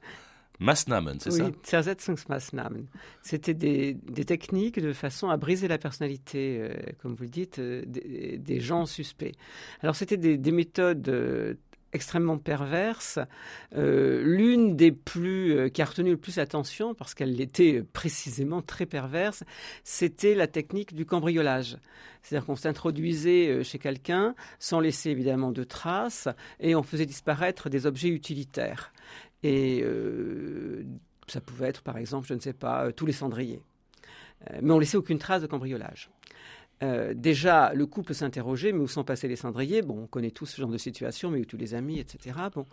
Maßnahmen, 0.60 1.20
c'est 1.20 1.32
oui, 1.32 1.40
ça? 1.40 1.52
Zersetzungsmaßnahmen. 1.64 2.88
C'était 3.22 3.54
des, 3.54 3.94
des, 3.94 4.26
techniques 4.26 4.80
de 4.80 4.94
façon 4.94 5.30
à 5.30 5.38
briser 5.38 5.68
la 5.68 5.78
personnalité, 5.78 6.58
euh, 6.60 6.74
comme 7.02 7.14
vous 7.16 7.24
le 7.24 7.30
dites, 7.30 7.60
euh, 7.60 7.84
des, 7.86 8.60
gens 8.60 8.86
suspects. 8.86 9.34
Alors 9.82 9.96
c'était 9.96 10.18
des, 10.18 10.38
des, 10.38 10.52
méthodes 10.52 11.10
euh, 11.10 11.56
extrêmement 11.92 12.38
perverses. 12.38 13.20
L'une 13.74 14.76
des 14.76 14.92
plus 14.92 15.72
qui 15.72 15.82
a 15.82 15.86
retenu 15.86 16.12
le 16.12 16.18
plus 16.18 16.38
l'attention, 16.38 16.94
parce 16.94 17.14
qu'elle 17.14 17.40
était 17.40 17.84
précisément 17.94 18.62
très 18.62 18.86
perverse, 18.86 19.44
c'était 19.84 20.36
la 20.36 20.48
technique 20.48 20.94
du 20.94 21.06
cambriolage. 21.06 21.78
C'est-à-dire 22.22 22.46
qu'on 22.48 22.58
s'introduisait 22.58 23.64
chez 23.64 23.80
quelqu'un 23.80 24.36
sans 24.60 24.82
laisser 24.82 25.10
évidemment 25.10 25.52
de 25.52 25.64
traces 25.64 26.28
et 26.60 26.76
on 26.76 26.84
faisait 26.84 27.06
disparaître 27.06 27.70
des 27.70 27.86
objets 27.86 28.10
utilitaires. 28.10 28.92
Et 29.46 29.84
euh, 29.84 30.84
ça 31.28 31.40
pouvait 31.40 31.68
être, 31.68 31.84
par 31.84 31.98
exemple, 31.98 32.28
je 32.28 32.34
ne 32.34 32.40
sais 32.40 32.52
pas, 32.52 32.86
euh, 32.86 32.92
tous 32.92 33.06
les 33.06 33.14
cendriers. 33.14 33.62
Euh, 34.50 34.58
mais 34.64 34.72
on 34.72 34.80
laissait 34.80 34.98
aucune 34.98 35.20
trace 35.20 35.44
de 35.44 35.46
cambriolage. 35.46 36.10
Déjà, 36.82 37.74
le 37.74 37.86
couple 37.86 38.14
s'interrogeait, 38.14 38.72
mais 38.72 38.80
où 38.80 38.88
sont 38.88 39.04
passés 39.04 39.28
les 39.28 39.36
cendriers? 39.36 39.82
Bon, 39.82 40.04
on 40.04 40.08
connaît 40.08 40.32
tous 40.32 40.46
ce 40.46 40.62
genre 40.62 40.70
de 40.70 40.78
situation, 40.78 41.32
mais 41.32 41.40
où 41.40 41.46
tous 41.46 41.58
les 41.58 41.74
amis, 41.74 42.00
etc. 42.00 42.38
Bon, 42.54 42.66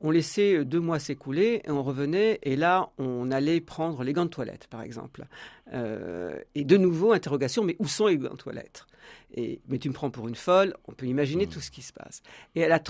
on 0.00 0.10
laissait 0.10 0.64
deux 0.64 0.80
mois 0.80 0.98
s'écouler 0.98 1.62
et 1.64 1.70
on 1.70 1.82
revenait, 1.82 2.38
et 2.42 2.56
là, 2.56 2.90
on 2.98 3.30
allait 3.30 3.60
prendre 3.60 4.02
les 4.04 4.12
gants 4.12 4.24
de 4.24 4.30
toilette, 4.30 4.66
par 4.68 4.82
exemple. 4.82 5.24
et 5.72 6.64
de 6.64 6.76
nouveau, 6.76 7.12
interrogation, 7.12 7.64
mais 7.64 7.76
où 7.78 7.86
sont 7.86 8.08
les 8.08 8.18
gants 8.18 8.30
de 8.30 8.36
toilette? 8.36 8.86
Et, 9.34 9.60
mais 9.68 9.78
tu 9.78 9.88
me 9.88 9.94
prends 9.94 10.10
pour 10.10 10.28
une 10.28 10.34
folle, 10.34 10.74
on 10.86 10.92
peut 10.92 11.06
imaginer 11.06 11.46
mmh. 11.46 11.50
tout 11.50 11.60
ce 11.60 11.70
qui 11.70 11.82
se 11.82 11.92
passe. 11.92 12.22
Et 12.54 12.64
à 12.64 12.68
la 12.68 12.80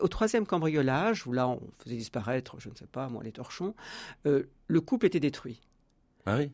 au 0.00 0.08
troisième 0.08 0.46
cambriolage, 0.46 1.26
où 1.26 1.32
là 1.32 1.48
on 1.48 1.60
faisait 1.78 1.96
disparaître, 1.96 2.56
je 2.58 2.68
ne 2.68 2.74
sais 2.74 2.86
pas, 2.86 3.08
moi, 3.08 3.22
les 3.22 3.32
torchons, 3.32 3.74
euh, 4.26 4.44
le 4.68 4.80
couple 4.80 5.06
était 5.06 5.20
détruit. 5.20 5.60
Ah 6.26 6.36
oui? 6.38 6.50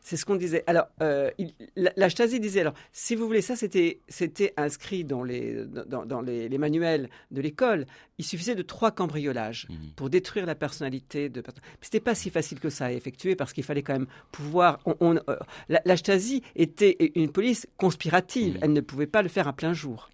C'est 0.00 0.16
ce 0.16 0.24
qu'on 0.24 0.36
disait. 0.36 0.64
Alors, 0.66 0.86
euh, 1.02 1.30
la, 1.76 2.10
Stasi 2.10 2.40
disait, 2.40 2.60
alors, 2.60 2.74
si 2.92 3.14
vous 3.14 3.26
voulez, 3.26 3.40
ça, 3.40 3.56
c'était, 3.56 4.00
c'était 4.08 4.52
inscrit 4.56 5.04
dans, 5.04 5.22
les, 5.22 5.64
dans, 5.66 6.20
les, 6.20 6.58
manuels 6.58 7.08
de 7.30 7.40
l'école. 7.40 7.86
Il 8.18 8.24
suffisait 8.24 8.54
de 8.54 8.62
trois 8.62 8.90
cambriolages 8.90 9.66
mmh. 9.68 9.74
pour 9.96 10.10
détruire 10.10 10.46
la 10.46 10.54
personnalité 10.54 11.28
de 11.28 11.40
personne. 11.40 11.62
C'était 11.80 12.00
pas 12.00 12.14
si 12.14 12.30
facile 12.30 12.60
que 12.60 12.70
ça 12.70 12.86
à 12.86 12.92
effectuer 12.92 13.34
parce 13.34 13.52
qu'il 13.52 13.64
fallait 13.64 13.82
quand 13.82 13.94
même 13.94 14.06
pouvoir. 14.30 14.78
On, 15.00 15.16
euh, 15.16 15.36
la, 15.68 15.96
Stasi 15.96 16.42
était 16.54 16.96
une 17.14 17.30
police 17.30 17.66
conspirative. 17.76 18.54
Mmh. 18.54 18.60
Elle 18.62 18.72
ne 18.72 18.80
pouvait 18.80 19.06
pas 19.06 19.22
le 19.22 19.28
faire 19.28 19.48
à 19.48 19.52
plein 19.52 19.72
jour. 19.72 20.10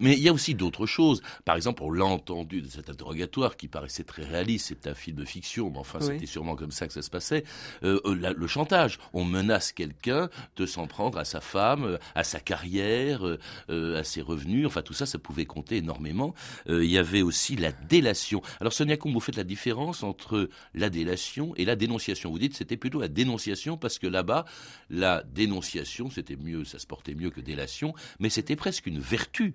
Mais 0.00 0.12
il 0.12 0.20
y 0.20 0.28
a 0.28 0.32
aussi 0.32 0.54
d'autres 0.54 0.86
choses. 0.86 1.20
Par 1.44 1.56
exemple, 1.56 1.82
on 1.82 1.90
l'a 1.90 2.04
entendu 2.04 2.62
de 2.62 2.68
cet 2.68 2.90
interrogatoire 2.90 3.56
qui 3.56 3.66
paraissait 3.66 4.04
très 4.04 4.24
réaliste. 4.24 4.68
C'est 4.68 4.88
un 4.88 4.94
film 4.94 5.16
de 5.16 5.24
fiction, 5.24 5.70
mais 5.70 5.78
enfin, 5.78 6.00
c'était 6.00 6.26
sûrement 6.26 6.54
comme 6.54 6.70
ça 6.70 6.86
que 6.86 6.92
ça 6.92 7.02
se 7.02 7.10
passait. 7.10 7.44
Euh, 7.82 8.00
euh 8.04 8.34
le 8.36 8.46
chantage. 8.46 8.98
On 9.12 9.24
menace 9.24 9.72
quelqu'un 9.72 10.28
de 10.56 10.66
s'en 10.66 10.86
prendre 10.86 11.18
à 11.18 11.24
sa 11.24 11.40
femme, 11.40 11.98
à 12.14 12.24
sa 12.24 12.40
carrière, 12.40 13.26
euh, 13.70 13.98
à 13.98 14.04
ses 14.04 14.20
revenus. 14.20 14.66
Enfin, 14.66 14.82
tout 14.82 14.92
ça, 14.92 15.06
ça 15.06 15.18
pouvait 15.18 15.46
compter 15.46 15.78
énormément. 15.78 16.34
Euh, 16.68 16.84
il 16.84 16.90
y 16.90 16.98
avait 16.98 17.22
aussi 17.22 17.56
la 17.56 17.72
délation. 17.72 18.42
Alors, 18.60 18.72
Sonia 18.72 18.96
Combe, 18.96 19.12
vous 19.12 19.20
faites 19.20 19.36
la 19.36 19.44
différence 19.44 20.02
entre 20.02 20.48
la 20.74 20.90
délation 20.90 21.54
et 21.56 21.64
la 21.64 21.74
dénonciation. 21.74 22.30
Vous 22.30 22.38
dites 22.38 22.54
c'était 22.54 22.76
plutôt 22.76 23.00
la 23.00 23.08
dénonciation 23.08 23.76
parce 23.76 23.98
que 23.98 24.06
là-bas, 24.06 24.44
la 24.90 25.22
dénonciation, 25.24 26.10
c'était 26.10 26.36
mieux, 26.36 26.64
ça 26.64 26.78
se 26.78 26.86
portait 26.86 27.14
mieux 27.14 27.30
que 27.30 27.40
délation, 27.40 27.94
mais 28.20 28.28
c'était 28.28 28.56
presque 28.56 28.86
une 28.86 29.00
vertu 29.00 29.47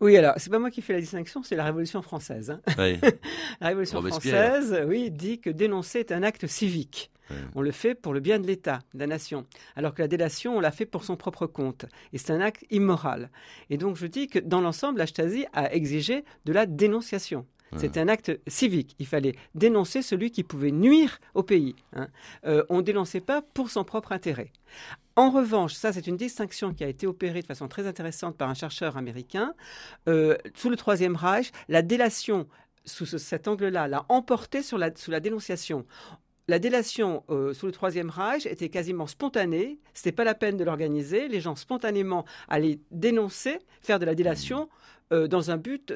oui, 0.00 0.16
alors, 0.16 0.34
c'est 0.36 0.50
pas 0.50 0.58
moi 0.58 0.70
qui 0.70 0.82
fais 0.82 0.92
la 0.92 1.00
distinction, 1.00 1.42
c'est 1.42 1.56
la 1.56 1.64
Révolution 1.64 2.02
française. 2.02 2.50
Hein. 2.50 2.60
la 3.60 3.68
Révolution 3.68 4.02
française, 4.02 4.84
oui, 4.86 5.10
dit 5.10 5.40
que 5.40 5.50
dénoncer 5.50 6.00
est 6.00 6.12
un 6.12 6.22
acte 6.22 6.46
civique. 6.46 7.10
On 7.54 7.62
le 7.62 7.70
fait 7.70 7.94
pour 7.94 8.12
le 8.12 8.20
bien 8.20 8.40
de 8.40 8.46
l'État, 8.46 8.80
de 8.94 8.98
la 8.98 9.06
nation. 9.06 9.46
Alors 9.76 9.94
que 9.94 10.02
la 10.02 10.08
délation, 10.08 10.56
on 10.56 10.60
l'a 10.60 10.72
fait 10.72 10.86
pour 10.86 11.04
son 11.04 11.16
propre 11.16 11.46
compte. 11.46 11.86
Et 12.12 12.18
c'est 12.18 12.32
un 12.32 12.40
acte 12.40 12.64
immoral. 12.70 13.30
Et 13.68 13.76
donc, 13.76 13.96
je 13.96 14.06
dis 14.06 14.26
que 14.26 14.38
dans 14.40 14.60
l'ensemble, 14.60 14.98
la 14.98 15.06
Stasi 15.06 15.46
a 15.52 15.72
exigé 15.72 16.24
de 16.44 16.52
la 16.52 16.66
dénonciation. 16.66 17.46
C'est 17.76 17.98
un 17.98 18.08
acte 18.08 18.32
civique. 18.48 18.96
Il 18.98 19.06
fallait 19.06 19.36
dénoncer 19.54 20.02
celui 20.02 20.32
qui 20.32 20.42
pouvait 20.42 20.72
nuire 20.72 21.20
au 21.34 21.44
pays. 21.44 21.76
Hein. 21.94 22.08
Euh, 22.44 22.64
on 22.68 22.78
ne 22.78 22.82
dénonçait 22.82 23.20
pas 23.20 23.42
pour 23.42 23.70
son 23.70 23.84
propre 23.84 24.10
intérêt. 24.10 24.50
En 25.20 25.28
revanche, 25.28 25.74
ça 25.74 25.92
c'est 25.92 26.06
une 26.06 26.16
distinction 26.16 26.72
qui 26.72 26.82
a 26.82 26.88
été 26.88 27.06
opérée 27.06 27.42
de 27.42 27.46
façon 27.46 27.68
très 27.68 27.86
intéressante 27.86 28.38
par 28.38 28.48
un 28.48 28.54
chercheur 28.54 28.96
américain. 28.96 29.52
Euh, 30.08 30.38
sous 30.54 30.70
le 30.70 30.76
Troisième 30.76 31.14
Reich, 31.14 31.52
la 31.68 31.82
délation 31.82 32.48
sous 32.86 33.04
cet 33.04 33.46
angle-là 33.46 33.86
l'a 33.86 34.06
emporté 34.08 34.62
sur 34.62 34.78
la, 34.78 34.96
sous 34.96 35.10
la 35.10 35.20
dénonciation 35.20 35.84
la 36.48 36.58
délation 36.58 37.22
sous 37.28 37.66
le 37.66 37.70
Troisième 37.70 38.10
Reich 38.10 38.44
était 38.46 38.70
quasiment 38.70 39.06
spontanée. 39.06 39.78
C'était 39.94 40.10
pas 40.10 40.24
la 40.24 40.34
peine 40.34 40.56
de 40.56 40.64
l'organiser. 40.64 41.28
Les 41.28 41.40
gens 41.40 41.54
spontanément 41.54 42.24
allaient 42.48 42.80
dénoncer, 42.90 43.60
faire 43.82 44.00
de 44.00 44.06
la 44.06 44.16
délation. 44.16 44.68
Dans 45.10 45.50
un 45.50 45.56
but 45.56 45.92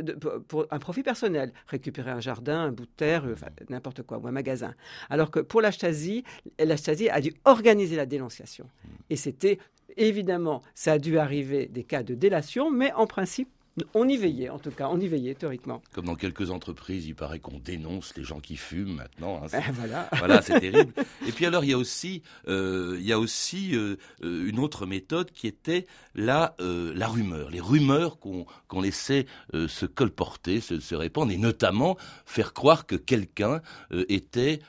pour 0.48 0.66
un 0.70 0.78
profit 0.78 1.02
personnel, 1.02 1.52
récupérer 1.66 2.10
un 2.10 2.20
jardin, 2.20 2.60
un 2.60 2.72
bout 2.72 2.86
de 2.86 2.90
terre, 2.96 3.24
n'importe 3.68 4.02
quoi, 4.02 4.18
ou 4.18 4.26
un 4.26 4.32
magasin. 4.32 4.74
Alors 5.10 5.30
que 5.30 5.40
pour 5.40 5.60
la 5.60 5.72
Stasi, 5.72 6.24
la 6.58 6.76
Stasi 6.76 7.08
a 7.08 7.20
dû 7.20 7.32
organiser 7.44 7.96
la 7.96 8.06
dénonciation. 8.06 8.68
Et 9.10 9.16
c'était 9.16 9.58
évidemment, 9.96 10.62
ça 10.74 10.92
a 10.92 10.98
dû 10.98 11.18
arriver 11.18 11.66
des 11.66 11.84
cas 11.84 12.02
de 12.02 12.14
délation, 12.14 12.70
mais 12.70 12.92
en 12.92 13.06
principe, 13.06 13.48
on 13.94 14.08
y 14.08 14.16
veillait, 14.16 14.50
en 14.50 14.58
tout 14.58 14.70
cas, 14.70 14.88
on 14.88 15.00
y 15.00 15.08
veillait 15.08 15.34
théoriquement. 15.34 15.82
Comme 15.92 16.06
dans 16.06 16.14
quelques 16.14 16.50
entreprises, 16.50 17.06
il 17.06 17.14
paraît 17.14 17.40
qu'on 17.40 17.58
dénonce 17.58 18.16
les 18.16 18.22
gens 18.22 18.38
qui 18.38 18.56
fument 18.56 18.94
maintenant. 18.94 19.42
Hein, 19.42 19.48
ben, 19.50 19.62
voilà, 19.72 20.08
voilà 20.16 20.42
c'est 20.42 20.60
terrible. 20.60 20.92
Et 21.26 21.32
puis 21.32 21.46
alors, 21.46 21.64
il 21.64 21.70
y 21.70 21.72
a 21.72 21.78
aussi, 21.78 22.22
euh, 22.46 22.96
il 23.00 23.06
y 23.06 23.12
a 23.12 23.18
aussi 23.18 23.74
euh, 23.74 23.96
euh, 24.22 24.48
une 24.48 24.60
autre 24.60 24.86
méthode 24.86 25.30
qui 25.32 25.46
était 25.46 25.86
la, 26.14 26.54
la 26.60 27.08
rumeur, 27.08 27.50
les 27.50 27.60
rumeurs 27.60 28.18
qu'on 28.18 28.80
laissait 28.80 29.26
se 29.52 29.86
colporter, 29.86 30.60
se, 30.60 30.78
se, 30.78 30.94
répandre, 30.94 31.32
et 31.32 31.36
notamment 31.36 31.96
faire 32.24 32.52
croire 32.52 32.86
que 32.86 32.94
quelqu'un 32.94 33.60
était 34.08 34.60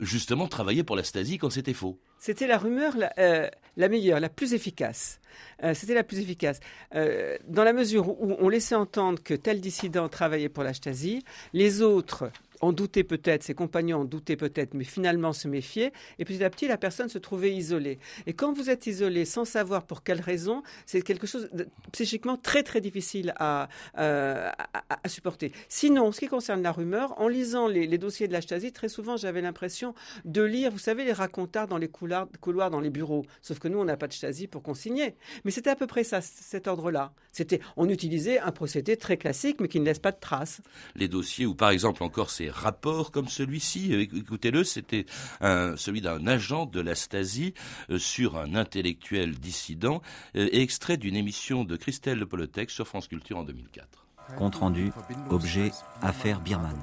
justement 0.00 0.48
travaillé 0.48 0.82
pour 0.82 0.96
la 0.96 1.04
Stasi 1.04 1.38
quand 1.38 1.50
c'était 1.50 1.72
faux. 1.72 2.00
C'était 2.18 2.46
la 2.46 2.58
rumeur 2.58 2.96
la 3.76 3.88
meilleure, 3.88 4.20
la 4.20 4.28
plus 4.28 4.54
efficace. 4.54 5.20
Euh, 5.62 5.74
c'était 5.74 5.94
la 5.94 6.02
plus 6.02 6.18
efficace. 6.18 6.60
Euh, 6.94 7.36
dans 7.46 7.64
la 7.64 7.72
mesure 7.72 8.08
où 8.08 8.36
on 8.38 8.48
laissait 8.48 8.74
entendre 8.74 9.22
que 9.22 9.34
tel 9.34 9.60
dissident 9.60 10.08
travaillait 10.08 10.48
pour 10.48 10.64
la 10.64 10.74
Stasi, 10.74 11.24
les 11.52 11.82
autres 11.82 12.30
en 12.60 12.72
doutaient 12.72 13.04
peut-être, 13.04 13.42
ses 13.42 13.54
compagnons 13.54 14.00
en 14.00 14.04
doutaient 14.04 14.36
peut-être, 14.36 14.74
mais 14.74 14.84
finalement 14.84 15.32
se 15.32 15.48
méfiaient. 15.48 15.92
Et 16.18 16.24
petit 16.24 16.42
à 16.44 16.50
petit, 16.50 16.68
la 16.68 16.76
personne 16.76 17.08
se 17.08 17.18
trouvait 17.18 17.54
isolée. 17.54 17.98
Et 18.26 18.32
quand 18.32 18.52
vous 18.52 18.70
êtes 18.70 18.86
isolé 18.86 19.24
sans 19.24 19.44
savoir 19.44 19.84
pour 19.84 20.02
quelle 20.02 20.20
raison, 20.20 20.62
c'est 20.86 21.02
quelque 21.02 21.26
chose 21.26 21.48
de 21.52 21.68
psychiquement 21.92 22.36
très 22.36 22.62
très 22.62 22.80
difficile 22.80 23.34
à, 23.38 23.68
euh, 23.98 24.50
à, 24.88 25.08
supporter. 25.08 25.52
Sinon, 25.68 26.12
ce 26.12 26.20
qui 26.20 26.26
concerne 26.26 26.62
la 26.62 26.72
rumeur, 26.72 27.20
en 27.20 27.28
lisant 27.28 27.68
les, 27.68 27.98
dossiers 27.98 28.28
de 28.28 28.32
la 28.32 28.40
Stasi, 28.40 28.72
très 28.72 28.88
souvent 28.88 29.16
j'avais 29.16 29.40
l'impression 29.40 29.94
de 30.24 30.42
lire, 30.42 30.70
vous 30.70 30.78
savez, 30.78 31.04
les 31.04 31.12
racontards 31.12 31.68
dans 31.68 31.78
les 31.78 31.88
couloirs, 31.88 32.28
couloirs 32.40 32.70
dans 32.70 32.80
les 32.80 32.90
bureaux. 32.90 33.24
Sauf 33.42 33.58
que 33.58 33.68
nous, 33.68 33.78
on 33.78 33.84
n'a 33.84 33.96
pas 33.96 34.08
de 34.08 34.12
Stasi 34.12 34.46
pour 34.46 34.62
consigner. 34.62 35.16
Mais 35.44 35.50
c'était 35.50 35.70
à 35.70 35.76
peu 35.76 35.86
près 35.86 36.04
ça, 36.04 36.20
cet 36.20 36.66
ordre-là. 36.66 37.12
C'était, 37.32 37.60
on 37.76 37.88
utilisait 37.88 38.38
un 38.38 38.52
procédé 38.52 38.96
très 38.96 39.16
classique, 39.16 39.60
mais 39.60 39.68
qui 39.68 39.80
ne 39.80 39.84
laisse 39.84 39.98
pas 39.98 40.12
de 40.12 40.20
traces. 40.20 40.60
Les 40.94 41.08
dossiers 41.08 41.46
où, 41.46 41.54
par 41.54 41.70
exemple, 41.70 42.02
encore 42.02 42.30
c'est 42.30 42.45
rapports 42.50 43.10
comme 43.10 43.28
celui-ci. 43.28 43.94
Euh, 43.94 44.00
écoutez-le, 44.00 44.64
c'était 44.64 45.06
celui 45.40 46.00
d'un 46.00 46.26
agent 46.26 46.66
de 46.66 46.80
la 46.80 46.94
Stasi 46.94 47.54
euh, 47.90 47.98
sur 47.98 48.36
un 48.36 48.54
intellectuel 48.54 49.38
dissident, 49.38 50.02
euh, 50.36 50.48
extrait 50.52 50.96
d'une 50.96 51.16
émission 51.16 51.64
de 51.64 51.76
Christelle 51.76 52.18
Le 52.18 52.26
Polotec 52.26 52.70
sur 52.70 52.86
France 52.86 53.08
Culture 53.08 53.38
en 53.38 53.44
2004. 53.44 54.06
Compte 54.36 54.56
rendu, 54.56 54.90
objet, 55.30 55.70
affaire 56.02 56.40
Birman. 56.40 56.74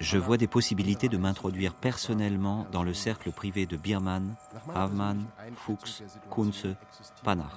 Je 0.00 0.18
vois 0.18 0.36
des 0.36 0.48
possibilités 0.48 1.08
de 1.08 1.16
m'introduire 1.18 1.72
personnellement 1.74 2.66
dans 2.72 2.82
le 2.82 2.94
cercle 2.94 3.30
privé 3.30 3.64
de 3.64 3.76
Birman, 3.76 4.34
Havman, 4.74 5.24
Fuchs, 5.54 6.02
Kunze, 6.28 6.74
Panach. 7.22 7.52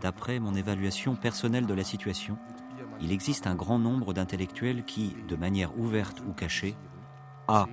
D'après 0.00 0.38
mon 0.38 0.54
évaluation 0.54 1.16
personnelle 1.16 1.66
de 1.66 1.74
la 1.74 1.84
situation, 1.84 2.38
il 3.00 3.12
existe 3.12 3.46
un 3.46 3.54
grand 3.54 3.78
nombre 3.78 4.14
d'intellectuels 4.14 4.84
qui, 4.84 5.16
de 5.28 5.36
manière 5.36 5.78
ouverte 5.78 6.20
ou 6.26 6.32
cachée, 6.32 6.76
A. 7.48 7.66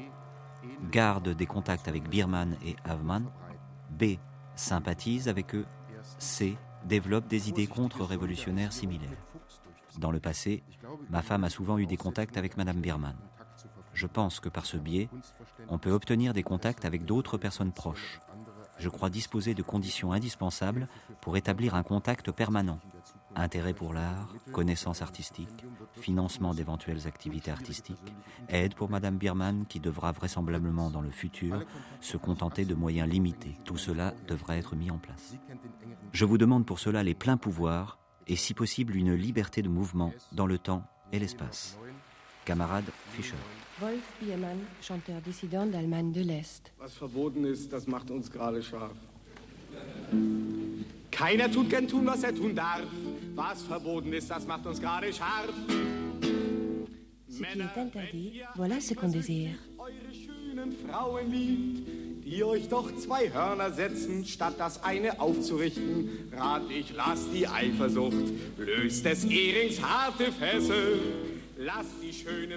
gardent 0.91 1.29
des 1.29 1.45
contacts 1.45 1.88
avec 1.88 2.10
Birman 2.10 2.55
et 2.65 2.75
Havman, 2.84 3.25
B. 3.91 4.17
sympathisent 4.55 5.27
avec 5.27 5.55
eux, 5.55 5.65
C. 6.17 6.57
développent 6.86 7.27
des 7.27 7.49
idées 7.49 7.67
contre-révolutionnaires 7.67 8.73
similaires. 8.73 9.10
Dans 9.99 10.12
le 10.12 10.19
passé, 10.19 10.63
ma 11.10 11.21
femme 11.21 11.43
a 11.43 11.49
souvent 11.49 11.77
eu 11.77 11.86
des 11.86 11.97
contacts 11.97 12.38
avec 12.38 12.57
Madame 12.57 12.81
Birman. 12.81 13.15
Je 13.93 14.07
pense 14.07 14.39
que 14.39 14.49
par 14.49 14.65
ce 14.65 14.77
biais, 14.77 15.10
on 15.67 15.77
peut 15.77 15.91
obtenir 15.91 16.34
des 16.34 16.43
contacts 16.43 16.86
avec 16.86 17.05
d'autres 17.05 17.38
personnes 17.38 17.73
proches. 17.73 18.19
Je 18.77 18.89
crois 18.89 19.10
disposer 19.10 19.53
de 19.53 19.62
conditions 19.62 20.12
indispensables 20.12 20.88
pour 21.19 21.38
établir 21.38 21.75
un 21.75 21.84
contact 21.84 22.31
permanent 22.31 22.79
Intérêt 23.36 23.74
pour 23.74 23.94
l'art, 23.94 24.34
connaissances 24.52 25.02
artistiques, 25.02 25.65
financement 25.94 26.54
d'éventuelles 26.54 27.08
activités 27.08 27.50
artistiques, 27.52 28.13
aide 28.50 28.76
pour 28.76 28.89
Madame 28.89 29.17
Biermann 29.17 29.65
qui 29.67 29.80
devra 29.80 30.12
vraisemblablement 30.12 30.89
dans 30.89 31.02
le 31.02 31.12
futur 31.12 31.63
se 32.02 32.17
contenter 32.17 32.65
de 32.65 32.76
moyens 32.76 33.10
limités. 33.10 33.56
Tout 33.63 33.78
cela 33.78 34.13
devra 34.28 34.58
être 34.58 34.76
mis 34.76 34.91
en 34.91 34.98
place. 34.98 35.36
Je 36.12 36.26
vous 36.26 36.38
demande 36.38 36.65
pour 36.65 36.80
cela 36.80 37.04
les 37.04 37.13
pleins 37.13 37.38
pouvoirs 37.38 38.00
et 38.28 38.36
si 38.36 38.54
possible 38.54 38.96
une 38.96 39.13
liberté 39.13 39.62
de 39.62 39.70
mouvement 39.70 40.13
dans 40.34 40.46
le 40.46 40.58
temps 40.58 40.84
et 41.13 41.20
l'espace. 41.20 41.78
Camarade 42.44 42.89
Fischer. 43.12 43.36
Wolf 43.80 44.13
Biermann, 44.22 44.58
chanteur 44.82 45.22
dissident 45.22 45.65
d'Allemagne 45.65 46.12
de 46.12 46.22
l'Est. 46.22 46.74
Keiner 51.12 51.50
tut 51.52 51.70
gern 51.70 51.88
tun, 51.88 52.06
was 52.06 52.24
er 52.24 52.34
tun 52.34 52.56
darf. 52.56 52.89
Was 53.36 53.62
verboten 53.63 54.13
ist, 54.13 54.30
das 54.30 54.46
macht 54.46 54.65
uns 54.65 54.80
gerade 54.80 55.12
scharf. 55.13 55.50
Ce 57.30 57.38
qui 57.38 57.44
est 57.44 57.78
interdit, 57.78 58.41
voilà 58.56 58.80
ce 58.82 58.94
qu'on 58.94 59.08
désire. 59.08 59.56
Eure 59.80 60.13
schönen 60.13 60.72
Frauen 60.86 61.32
liebt, 61.32 61.88
die 62.26 62.44
euch 62.44 62.67
doch 62.67 62.94
zwei 62.98 63.32
Hörner 63.32 63.72
setzen, 63.72 64.26
statt 64.26 64.56
das 64.58 64.84
eine 64.84 65.20
aufzurichten. 65.20 66.10
Rat 66.34 66.63
ich, 66.70 66.94
lass 66.94 67.30
die 67.32 67.48
Eifersucht, 67.48 68.32
löst 68.58 69.06
des 69.06 69.24
Ehrings 69.26 69.82
harte 69.82 70.32
Fessel. 70.32 71.00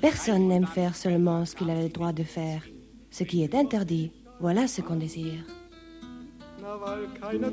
Personne 0.01 0.49
n'aime 0.49 0.67
faire 0.67 0.97
seulement 0.97 1.45
ce 1.45 1.55
qu'il 1.55 1.69
a 1.69 1.83
le 1.83 1.91
droit 1.91 2.13
de 2.13 2.25
faire. 2.25 2.63
Ce 3.11 3.23
qui 3.23 3.43
est 3.43 3.55
interdit, 3.55 4.11
voilà 4.41 4.67
ce 4.67 4.81
qu'on 4.81 4.97
désire. 4.97 5.45
Weil 6.81 7.09
keiner 7.21 7.49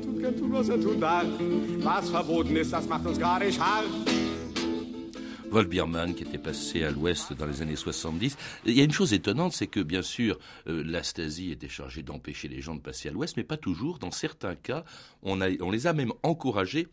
er 5.96 6.14
qui 6.14 6.22
était 6.24 6.38
passé 6.38 6.82
à 6.82 6.90
l'ouest 6.90 7.32
dans 7.34 7.46
les 7.46 7.62
années 7.62 7.76
70. 7.76 8.36
Il 8.64 8.72
y 8.72 8.80
a 8.80 8.84
une 8.84 8.92
chose 8.92 9.12
étonnante, 9.12 9.52
c'est 9.52 9.66
que 9.66 9.80
bien 9.80 10.02
sûr, 10.02 10.38
euh, 10.66 10.82
la 10.84 11.02
Stasi 11.02 11.50
était 11.52 11.68
chargée 11.68 12.02
d'empêcher 12.02 12.48
les 12.48 12.60
gens 12.60 12.74
de 12.74 12.80
passer 12.80 13.10
à 13.10 13.12
l'ouest, 13.12 13.36
mais 13.36 13.44
pas 13.44 13.58
toujours. 13.58 13.98
Dans 13.98 14.10
certains 14.10 14.54
cas, 14.54 14.84
on 15.22 15.36
les 15.36 15.86
a 15.86 15.92
même 15.92 16.12
encouragés 16.22 16.88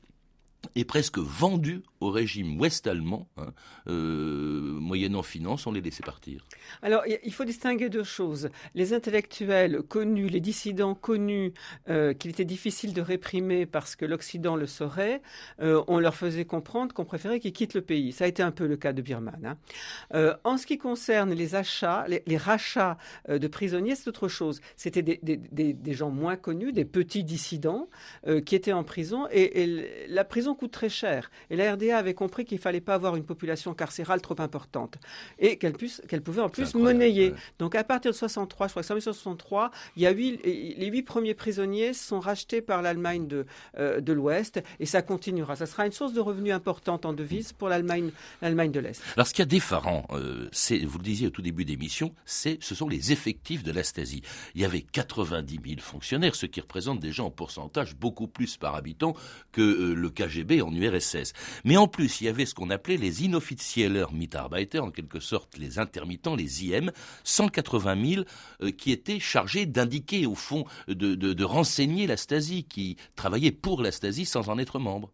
et 0.75 0.85
presque 0.85 1.17
vendus 1.17 1.81
au 1.99 2.09
régime 2.11 2.59
ouest-allemand, 2.59 3.27
hein, 3.37 3.47
euh, 3.87 4.79
moyennant 4.79 5.23
finance, 5.23 5.67
on 5.67 5.71
les 5.71 5.81
laissait 5.81 6.03
partir. 6.03 6.45
Alors, 6.81 7.03
il 7.05 7.33
faut 7.33 7.43
distinguer 7.43 7.89
deux 7.89 8.03
choses. 8.03 8.49
Les 8.75 8.93
intellectuels 8.93 9.81
connus, 9.81 10.29
les 10.29 10.39
dissidents 10.39 10.95
connus, 10.95 11.53
euh, 11.89 12.13
qu'il 12.13 12.31
était 12.31 12.45
difficile 12.45 12.93
de 12.93 13.01
réprimer 13.01 13.65
parce 13.65 13.95
que 13.95 14.05
l'Occident 14.05 14.55
le 14.55 14.67
saurait, 14.67 15.21
euh, 15.61 15.83
on 15.87 15.99
leur 15.99 16.15
faisait 16.15 16.45
comprendre 16.45 16.93
qu'on 16.93 17.05
préférait 17.05 17.39
qu'ils 17.39 17.53
quittent 17.53 17.73
le 17.73 17.81
pays. 17.81 18.13
Ça 18.13 18.25
a 18.25 18.27
été 18.27 18.43
un 18.43 18.51
peu 18.51 18.65
le 18.65 18.77
cas 18.77 18.93
de 18.93 19.01
Birman. 19.01 19.57
Hein. 20.13 20.37
En 20.43 20.57
ce 20.57 20.65
qui 20.65 20.77
concerne 20.77 21.33
les 21.33 21.55
achats, 21.55 22.05
les, 22.07 22.37
rachats 22.37 22.97
de 23.27 23.47
prisonniers, 23.47 23.95
c'est 23.95 24.07
autre 24.07 24.27
chose. 24.27 24.61
C'était 24.75 25.01
des, 25.01 25.93
gens 25.93 26.09
moins 26.09 26.37
connus, 26.37 26.71
des 26.71 26.85
petits 26.85 27.23
dissidents 27.23 27.89
qui 28.45 28.55
étaient 28.55 28.73
en 28.73 28.83
prison 28.83 29.27
et 29.31 30.07
la 30.07 30.23
prison 30.23 30.48
coûte 30.55 30.71
très 30.71 30.89
cher. 30.89 31.31
Et 31.49 31.55
la 31.55 31.73
RDA 31.73 31.97
avait 31.97 32.13
compris 32.13 32.45
qu'il 32.45 32.59
fallait 32.59 32.81
pas 32.81 32.95
avoir 32.95 33.15
une 33.15 33.23
population 33.23 33.73
carcérale 33.73 34.21
trop 34.21 34.39
importante 34.39 34.97
et 35.39 35.57
qu'elle 35.57 35.73
pouvait 36.21 36.41
en 36.41 36.49
plus 36.49 36.73
monnayer. 36.75 37.33
Donc 37.59 37.75
à 37.75 37.83
partir 37.83 38.11
de 38.11 38.15
63, 38.15 38.67
je 38.67 38.73
crois 38.73 38.83
que 38.83 38.87
1963, 38.87 39.71
il 39.95 40.03
y 40.03 40.07
a 40.07 40.11
huit, 40.11 40.39
les 40.43 40.87
huit 40.87 41.03
premiers 41.03 41.33
prisonniers 41.33 41.93
sont 41.93 42.19
rachetés 42.19 42.61
par 42.61 42.81
l'Allemagne 42.81 43.27
de, 43.27 43.45
euh, 43.77 44.01
de 44.01 44.13
l'Ouest 44.13 44.61
et 44.79 44.85
ça 44.85 45.01
continuera. 45.01 45.55
Ça 45.55 45.65
sera 45.65 45.85
une 45.85 45.91
source 45.91 46.13
de 46.13 46.19
revenus 46.19 46.53
importante 46.53 47.05
en 47.05 47.13
devises 47.13 47.53
pour 47.53 47.69
l'Allemagne, 47.69 48.11
de 48.41 48.79
l'Est. 48.79 49.01
Alors 49.15 49.27
ce 49.27 49.33
qui 49.33 49.41
est 49.41 49.45
d'effarant, 49.45 50.05
euh, 50.11 50.47
c'est, 50.51 50.79
vous 50.79 50.97
le 50.97 51.03
disiez 51.03 51.27
au 51.27 51.31
tout 51.31 51.41
début 51.41 51.65
d'émission, 51.65 52.13
c'est, 52.25 52.57
ce 52.61 52.75
sont 52.75 52.87
les 52.87 53.11
effectifs 53.11 53.63
de 53.63 53.71
la 53.71 53.83
Stasi. 53.83 54.21
Il 54.55 54.61
y 54.61 54.65
avait 54.65 54.81
90 54.81 55.59
000 55.65 55.81
fonctionnaires, 55.81 56.35
ce 56.35 56.45
qui 56.45 56.61
représente 56.61 56.99
déjà 56.99 57.23
en 57.23 57.31
pourcentage 57.31 57.95
beaucoup 57.95 58.27
plus 58.27 58.57
par 58.57 58.75
habitant 58.75 59.15
que 59.51 59.61
euh, 59.61 59.93
le 59.93 60.09
KGB 60.09 60.38
en 60.61 60.73
URSS. 60.73 61.33
Mais 61.63 61.77
en 61.77 61.87
plus, 61.87 62.21
il 62.21 62.25
y 62.25 62.27
avait 62.27 62.45
ce 62.45 62.53
qu'on 62.53 62.69
appelait 62.69 62.97
les 62.97 63.23
inofficieller 63.23 64.05
Mitarbeiter, 64.11 64.79
en 64.79 64.91
quelque 64.91 65.19
sorte 65.19 65.57
les 65.57 65.79
intermittents, 65.79 66.35
les 66.35 66.65
IM, 66.65 66.91
180 67.23 68.05
000 68.09 68.23
euh, 68.61 68.71
qui 68.71 68.91
étaient 68.91 69.19
chargés 69.19 69.65
d'indiquer, 69.65 70.25
au 70.25 70.35
fond, 70.35 70.65
de, 70.87 71.15
de 71.15 71.43
renseigner 71.43 72.07
la 72.07 72.17
Stasi, 72.17 72.63
qui 72.63 72.97
travaillaient 73.15 73.51
pour 73.51 73.81
la 73.81 73.91
Stasi 73.91 74.25
sans 74.25 74.49
en 74.49 74.57
être 74.57 74.79
membre. 74.79 75.11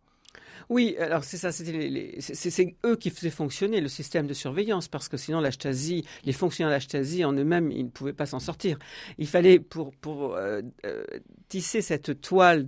Oui, 0.69 0.95
alors 0.99 1.23
c'est 1.23 1.38
ça, 1.38 1.51
c'est 1.51 2.75
eux 2.86 2.95
qui 2.95 3.10
faisaient 3.10 3.30
fonctionner 3.30 3.82
le 3.82 3.88
système 3.88 4.28
de 4.28 4.34
surveillance, 4.34 4.88
parce 4.88 5.10
que 5.10 5.17
sinon 5.17 5.39
la 5.39 5.51
Stasi, 5.51 6.06
les 6.23 6.34
fonctionnaires 6.34 6.71
de 6.71 6.75
la 6.75 6.80
Stasi 6.80 7.23
en 7.23 7.34
eux-mêmes, 7.34 7.71
ils 7.71 7.86
ne 7.86 7.89
pouvaient 7.89 8.13
pas 8.13 8.25
s'en 8.25 8.39
sortir. 8.39 8.80
Il 9.17 9.28
fallait, 9.28 9.60
pour, 9.60 9.93
euh, 10.36 10.62
euh, 10.86 11.04
tisser 11.49 11.82
cette 11.82 12.21
toile 12.21 12.67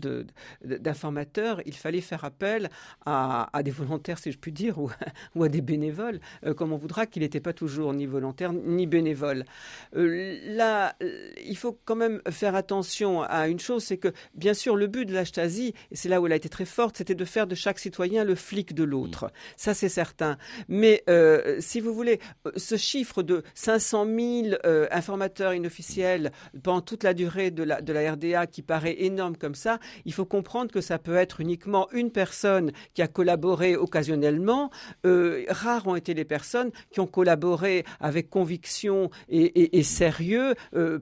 d'informateurs, 0.63 1.61
il 1.65 1.73
fallait 1.73 2.01
faire 2.01 2.23
appel 2.23 2.69
à, 3.05 3.49
des 3.63 3.71
volontaires, 3.71 4.19
si 4.19 4.31
je 4.31 4.37
puis 4.37 4.51
dire, 4.51 4.77
ou, 5.35 5.43
à 5.43 5.49
des 5.49 5.61
bénévoles, 5.61 6.19
euh, 6.45 6.53
comme 6.53 6.73
on 6.73 6.77
voudra 6.77 7.05
qu'il 7.05 7.23
n'était 7.23 7.39
pas 7.39 7.53
toujours 7.53 7.93
ni 7.93 8.05
volontaire 8.05 8.53
ni 8.53 8.85
bénévole. 8.85 9.45
là, 9.93 10.95
il 11.01 11.57
faut 11.57 11.79
quand 11.85 11.95
même 11.95 12.21
faire 12.29 12.55
attention 12.55 13.23
à 13.23 13.47
une 13.47 13.59
chose, 13.59 13.83
c'est 13.83 13.97
que, 13.97 14.09
bien 14.35 14.53
sûr, 14.53 14.75
le 14.75 14.87
but 14.87 15.05
de 15.05 15.13
la 15.13 15.25
Stasi, 15.25 15.73
et 15.91 15.95
c'est 15.95 16.09
là 16.09 16.21
où 16.21 16.27
elle 16.27 16.33
a 16.33 16.35
été 16.35 16.49
très 16.49 16.65
forte, 16.65 16.97
c'était 16.97 17.15
de 17.15 17.25
faire 17.25 17.47
de 17.47 17.55
chaque 17.55 17.79
citoyen 17.87 18.25
le 18.25 18.35
flic 18.35 18.73
de 18.73 18.83
l'autre. 18.83 19.25
Mm. 19.25 19.29
Ça, 19.55 19.73
c'est 19.73 19.89
certain. 19.89 20.37
Mais 20.67 21.03
euh, 21.09 21.57
si 21.59 21.79
vous 21.79 21.93
voulez, 21.93 22.19
euh, 22.45 22.51
ce 22.57 22.75
chiffre 22.75 23.23
de 23.23 23.43
500 23.55 24.05
000 24.05 24.57
euh, 24.65 24.87
informateurs 24.91 25.53
inofficiels 25.53 26.31
pendant 26.63 26.81
toute 26.81 27.03
la 27.03 27.13
durée 27.13 27.49
de 27.49 27.63
la, 27.63 27.81
de 27.81 27.93
la 27.93 28.11
RDA 28.11 28.45
qui 28.47 28.61
paraît 28.61 28.97
énorme 28.99 29.37
comme 29.37 29.55
ça, 29.55 29.79
il 30.05 30.13
faut 30.13 30.25
comprendre 30.25 30.71
que 30.71 30.81
ça 30.81 30.99
peut 30.99 31.15
être 31.15 31.39
uniquement 31.39 31.87
une 31.93 32.11
personne 32.11 32.71
qui 32.93 33.01
a 33.01 33.07
collaboré 33.07 33.77
occasionnellement. 33.77 34.69
rares 35.03 35.87
ont 35.87 35.95
été 35.95 36.13
les 36.13 36.25
personnes 36.25 36.71
qui 36.91 36.99
ont 36.99 37.07
collaboré 37.07 37.85
avec 37.99 38.29
conviction 38.29 39.09
et, 39.29 39.83
sérieux 39.83 40.55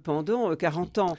pendant 0.04 0.56
40 0.56 0.98
ans. 1.00 1.18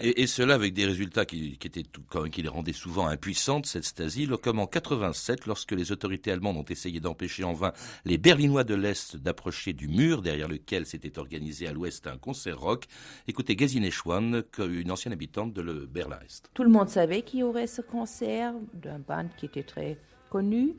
Et, 0.00 0.26
cela 0.26 0.54
avec 0.54 0.74
des 0.74 0.86
résultats 0.86 1.24
qui, 1.24 1.58
étaient 1.64 1.82
tout, 1.82 2.02
qui 2.30 2.42
les 2.42 2.48
rendaient 2.48 2.72
souvent 2.72 3.06
impuissantes, 3.08 3.66
cette 3.66 3.84
Stasi, 3.84 4.28
comme 4.42 4.58
en 4.58 4.66
87, 5.00 5.46
lorsque 5.46 5.72
les 5.72 5.92
autorités 5.92 6.30
allemandes 6.30 6.58
ont 6.58 6.64
essayé 6.64 7.00
d'empêcher 7.00 7.44
en 7.44 7.54
vain 7.54 7.72
les 8.04 8.18
Berlinois 8.18 8.64
de 8.64 8.74
l'Est 8.74 9.16
d'approcher 9.16 9.72
du 9.72 9.88
mur 9.88 10.20
derrière 10.20 10.48
lequel 10.48 10.84
s'était 10.86 11.18
organisé 11.18 11.66
à 11.66 11.72
l'Ouest 11.72 12.06
un 12.06 12.18
concert 12.18 12.60
rock. 12.60 12.84
Écoutez 13.26 13.56
Gesine 13.56 13.90
Schwann, 13.90 14.44
une 14.58 14.90
ancienne 14.90 15.12
habitante 15.12 15.52
de 15.54 15.62
le 15.62 15.86
Berlin-Est. 15.86 16.50
Tout 16.52 16.64
le 16.64 16.70
monde 16.70 16.88
savait 16.88 17.22
qu'il 17.22 17.40
y 17.40 17.42
aurait 17.42 17.66
ce 17.66 17.80
concert 17.80 18.54
d'un 18.74 18.98
band 18.98 19.28
qui 19.36 19.46
était 19.46 19.62
très 19.62 19.98
connu. 20.28 20.74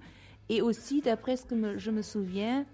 Et 0.49 0.61
aussi, 0.61 1.01
d'après 1.01 1.37
ce 1.37 1.45
que 1.45 1.77
je 1.77 1.91
me 1.91 2.01
souviens, 2.01 2.65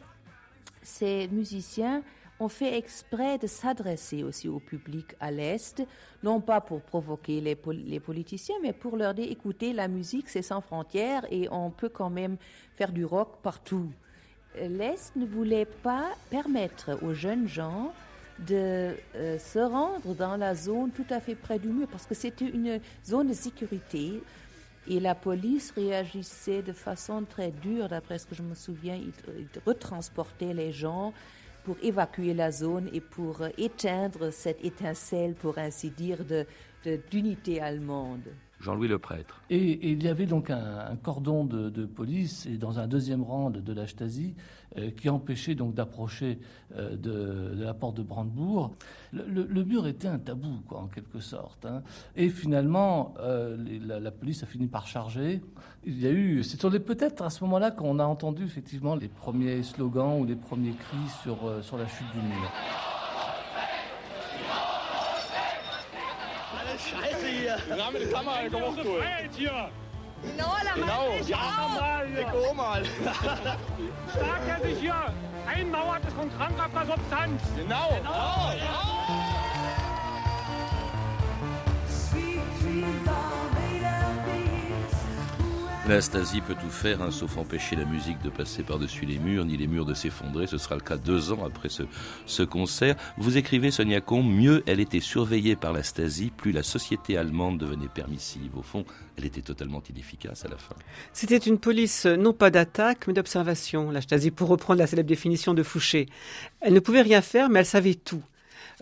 ces 0.81 1.27
musiciens 1.29 2.03
on 2.39 2.47
fait 2.47 2.77
exprès 2.77 3.37
de 3.37 3.47
s'adresser 3.47 4.23
aussi 4.23 4.47
au 4.47 4.59
public 4.59 5.15
à 5.19 5.31
l'Est, 5.31 5.83
non 6.23 6.39
pas 6.39 6.61
pour 6.61 6.81
provoquer 6.81 7.41
les, 7.41 7.55
politiciens, 7.99 8.55
mais 8.61 8.73
pour 8.73 8.95
leur 8.95 9.13
dire, 9.13 9.27
écoutez, 9.29 9.73
la 9.73 9.87
musique, 9.87 10.29
c'est 10.29 10.41
sans 10.41 10.61
frontières 10.61 11.25
et 11.31 11.47
on 11.51 11.71
peut 11.71 11.89
quand 11.89 12.09
même 12.09 12.37
faire 12.75 12.91
du 12.91 13.05
rock 13.05 13.37
partout. 13.41 13.91
L'Est 14.59 15.15
ne 15.15 15.25
voulait 15.25 15.65
pas 15.65 16.09
permettre 16.29 16.97
aux 17.03 17.13
jeunes 17.13 17.47
gens 17.47 17.91
de 18.39 18.95
euh, 19.15 19.39
se 19.39 19.59
rendre 19.59 20.13
dans 20.13 20.37
la 20.37 20.53
zone 20.53 20.91
tout 20.91 21.05
à 21.09 21.19
fait 21.19 21.35
près 21.35 21.57
du 21.57 21.69
mur, 21.69 21.87
parce 21.87 22.05
que 22.05 22.13
c'était 22.13 22.45
une 22.45 22.79
zone 23.05 23.29
de 23.29 23.33
sécurité. 23.33 24.21
Et 24.89 24.99
la 24.99 25.15
police 25.15 25.71
réagissait 25.71 26.61
de 26.61 26.71
façon 26.71 27.23
très 27.23 27.51
dure, 27.51 27.89
d'après 27.89 28.19
ce 28.19 28.25
que 28.25 28.35
je 28.35 28.43
me 28.43 28.53
souviens. 28.53 28.95
Ils, 28.95 29.11
ils 29.37 29.61
retransportaient 29.65 30.53
les 30.53 30.71
gens 30.71 31.13
pour 31.67 31.75
évacuer 31.81 32.33
la 32.33 32.49
zone 32.49 32.89
et 32.93 33.01
pour 33.01 33.41
euh, 33.41 33.49
éteindre 33.57 34.31
cette 34.31 34.63
étincelle, 34.63 35.35
pour 35.35 35.57
ainsi 35.57 35.89
dire, 35.89 36.19
d'unité 37.11 37.55
de, 37.55 37.61
allemande. 37.61 38.29
Jean-Louis 38.59 38.87
le 38.87 38.97
prêtre. 38.97 39.41
Et, 39.49 39.91
il 39.91 40.03
y 40.03 40.07
avait 40.07 40.25
donc 40.25 40.49
un, 40.49 40.95
cordon 41.01 41.45
de, 41.45 41.85
police 41.85 42.45
et 42.45 42.57
dans 42.57 42.79
un 42.79 42.87
deuxième 42.87 43.23
rang 43.23 43.49
de, 43.49 43.73
la 43.73 43.87
Stasi 43.87 44.33
euh, 44.77 44.89
qui 44.91 45.09
empêchait 45.09 45.55
donc 45.55 45.75
d'approcher 45.75 46.39
euh, 46.75 46.95
de, 46.95 47.63
la 47.63 47.73
porte 47.73 47.97
de 47.97 48.03
Brandebourg. 48.03 48.73
Le, 49.13 49.63
mur 49.63 49.87
était 49.87 50.07
un 50.07 50.19
tabou, 50.19 50.61
en 50.71 50.87
quelque 50.87 51.19
sorte. 51.19 51.65
Hein. 51.65 51.83
Et 52.15 52.29
finalement, 52.29 53.13
euh, 53.19 53.57
la, 53.85 54.11
police 54.11 54.43
a 54.43 54.45
fini 54.45 54.67
par 54.67 54.87
charger. 54.87 55.41
Il 55.85 55.99
y 55.99 56.07
a 56.07 56.11
eu, 56.11 56.43
c'est 56.43 56.57
peut-être 56.79 57.21
à 57.21 57.29
ce 57.29 57.43
moment-là 57.43 57.71
qu'on 57.71 57.99
a 57.99 58.05
entendu 58.05 58.43
effectivement 58.43 58.95
les 58.95 59.07
premiers 59.07 59.63
slogans 59.63 60.19
ou 60.19 60.25
les 60.25 60.35
premiers 60.35 60.73
cris 60.73 61.09
sur, 61.21 61.63
sur 61.63 61.77
la 61.77 61.87
chute 61.87 62.11
du 62.13 62.19
mur. 62.19 62.86
Wir 67.67 67.85
haben 67.85 67.95
eine 67.95 68.05
Kamera 68.05 68.47
gemacht. 68.47 68.79
Hier. 69.35 69.69
Genau, 70.23 70.53
la 70.63 70.73
genau. 70.73 71.17
Ja, 71.27 71.69
mal. 71.79 72.07
Ja. 72.15 72.53
mal. 72.53 72.83
Sagt 72.83 74.47
er 74.47 74.67
sich 74.67 74.79
hier 74.79 74.95
einmauert 75.47 76.03
ist 76.05 76.15
von 76.15 76.31
krankhafter 76.37 76.85
Substanz. 76.85 77.41
Genau. 77.55 77.89
genau. 77.89 78.11
Oh, 78.11 79.36
Stasi 85.87 86.41
peut 86.41 86.53
tout 86.53 86.69
faire, 86.69 87.01
hein, 87.01 87.11
sauf 87.11 87.37
empêcher 87.37 87.77
la 87.77 87.85
musique 87.85 88.21
de 88.21 88.29
passer 88.29 88.61
par-dessus 88.61 89.05
les 89.05 89.17
murs, 89.19 89.45
ni 89.45 89.55
les 89.55 89.67
murs 89.67 89.85
de 89.85 89.93
s'effondrer. 89.93 90.45
Ce 90.45 90.57
sera 90.57 90.75
le 90.75 90.81
cas 90.81 90.97
deux 90.97 91.31
ans 91.31 91.45
après 91.45 91.69
ce, 91.69 91.83
ce 92.25 92.43
concert. 92.43 92.95
Vous 93.17 93.37
écrivez, 93.37 93.71
Sonia 93.71 94.01
Combe, 94.01 94.27
mieux 94.27 94.63
elle 94.67 94.81
était 94.81 94.99
surveillée 94.99 95.55
par 95.55 95.71
la 95.71 95.83
Stasi, 95.83 96.31
plus 96.35 96.51
la 96.51 96.61
société 96.61 97.17
allemande 97.17 97.57
devenait 97.57 97.87
permissive. 97.87 98.57
Au 98.57 98.61
fond, 98.61 98.83
elle 99.17 99.25
était 99.25 99.41
totalement 99.41 99.81
inefficace 99.89 100.43
à 100.45 100.49
la 100.49 100.57
fin. 100.57 100.75
C'était 101.13 101.37
une 101.37 101.57
police 101.57 102.05
non 102.05 102.33
pas 102.33 102.51
d'attaque, 102.51 103.07
mais 103.07 103.13
d'observation, 103.13 103.89
la 103.89 104.01
Stasi, 104.01 104.29
pour 104.29 104.49
reprendre 104.49 104.79
la 104.79 104.87
célèbre 104.87 105.07
définition 105.07 105.53
de 105.53 105.63
Fouché. 105.63 106.07
Elle 106.59 106.73
ne 106.73 106.79
pouvait 106.81 107.01
rien 107.01 107.21
faire, 107.21 107.49
mais 107.49 107.59
elle 107.59 107.65
savait 107.65 107.95
tout. 107.95 108.23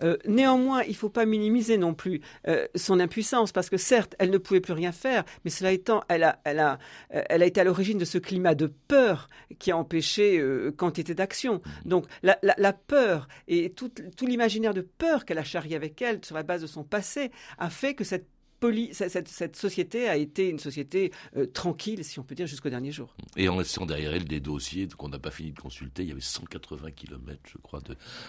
Euh, 0.02 0.16
néanmoins, 0.26 0.82
il 0.82 0.90
ne 0.90 0.94
faut 0.94 1.08
pas 1.08 1.26
minimiser 1.26 1.78
non 1.78 1.94
plus 1.94 2.20
euh, 2.48 2.66
son 2.74 3.00
impuissance, 3.00 3.52
parce 3.52 3.70
que 3.70 3.76
certes, 3.76 4.14
elle 4.18 4.30
ne 4.30 4.38
pouvait 4.38 4.60
plus 4.60 4.72
rien 4.72 4.92
faire, 4.92 5.24
mais 5.44 5.50
cela 5.50 5.72
étant, 5.72 6.02
elle 6.08 6.24
a, 6.24 6.40
elle 6.44 6.60
a, 6.60 6.78
euh, 7.14 7.22
elle 7.28 7.42
a 7.42 7.46
été 7.46 7.60
à 7.60 7.64
l'origine 7.64 7.98
de 7.98 8.04
ce 8.04 8.18
climat 8.18 8.54
de 8.54 8.72
peur 8.88 9.28
qui 9.58 9.70
a 9.70 9.76
empêché 9.76 10.42
quantité 10.76 11.14
d'action. 11.14 11.60
Donc 11.84 12.06
la, 12.22 12.38
la, 12.42 12.54
la, 12.58 12.72
peur 12.72 13.28
et 13.48 13.70
tout, 13.70 13.90
tout 14.16 14.26
l'imaginaire 14.26 14.74
de 14.74 14.82
peur 14.82 15.24
qu'elle 15.24 15.38
a 15.38 15.44
charrié 15.44 15.76
avec 15.76 16.00
elle 16.02 16.24
sur 16.24 16.34
la 16.34 16.42
base 16.42 16.62
de 16.62 16.66
son 16.66 16.84
passé 16.84 17.30
a 17.58 17.70
fait 17.70 17.94
que 17.94 18.04
cette 18.04 18.26
cette, 18.92 19.56
société 19.56 20.08
a 20.08 20.16
été 20.16 20.48
une 20.48 20.58
société 20.58 21.12
euh, 21.36 21.46
tranquille, 21.46 22.04
si 22.04 22.18
on 22.18 22.22
peut 22.22 22.34
dire, 22.34 22.46
jusqu'au 22.46 22.70
dernier 22.70 22.90
jour. 22.90 23.14
Et 23.36 23.48
en 23.48 23.58
laissant 23.58 23.86
derrière 23.86 24.14
elle 24.14 24.24
des 24.24 24.40
dossiers 24.40 24.88
qu'on 24.96 25.08
n'a 25.08 25.18
pas 25.18 25.30
fini 25.30 25.52
de 25.52 25.60
consulter, 25.60 26.02
il 26.02 26.08
y 26.08 26.12
avait 26.12 26.20
180 26.20 26.90
km, 26.92 27.40
je 27.46 27.58
crois, 27.58 27.80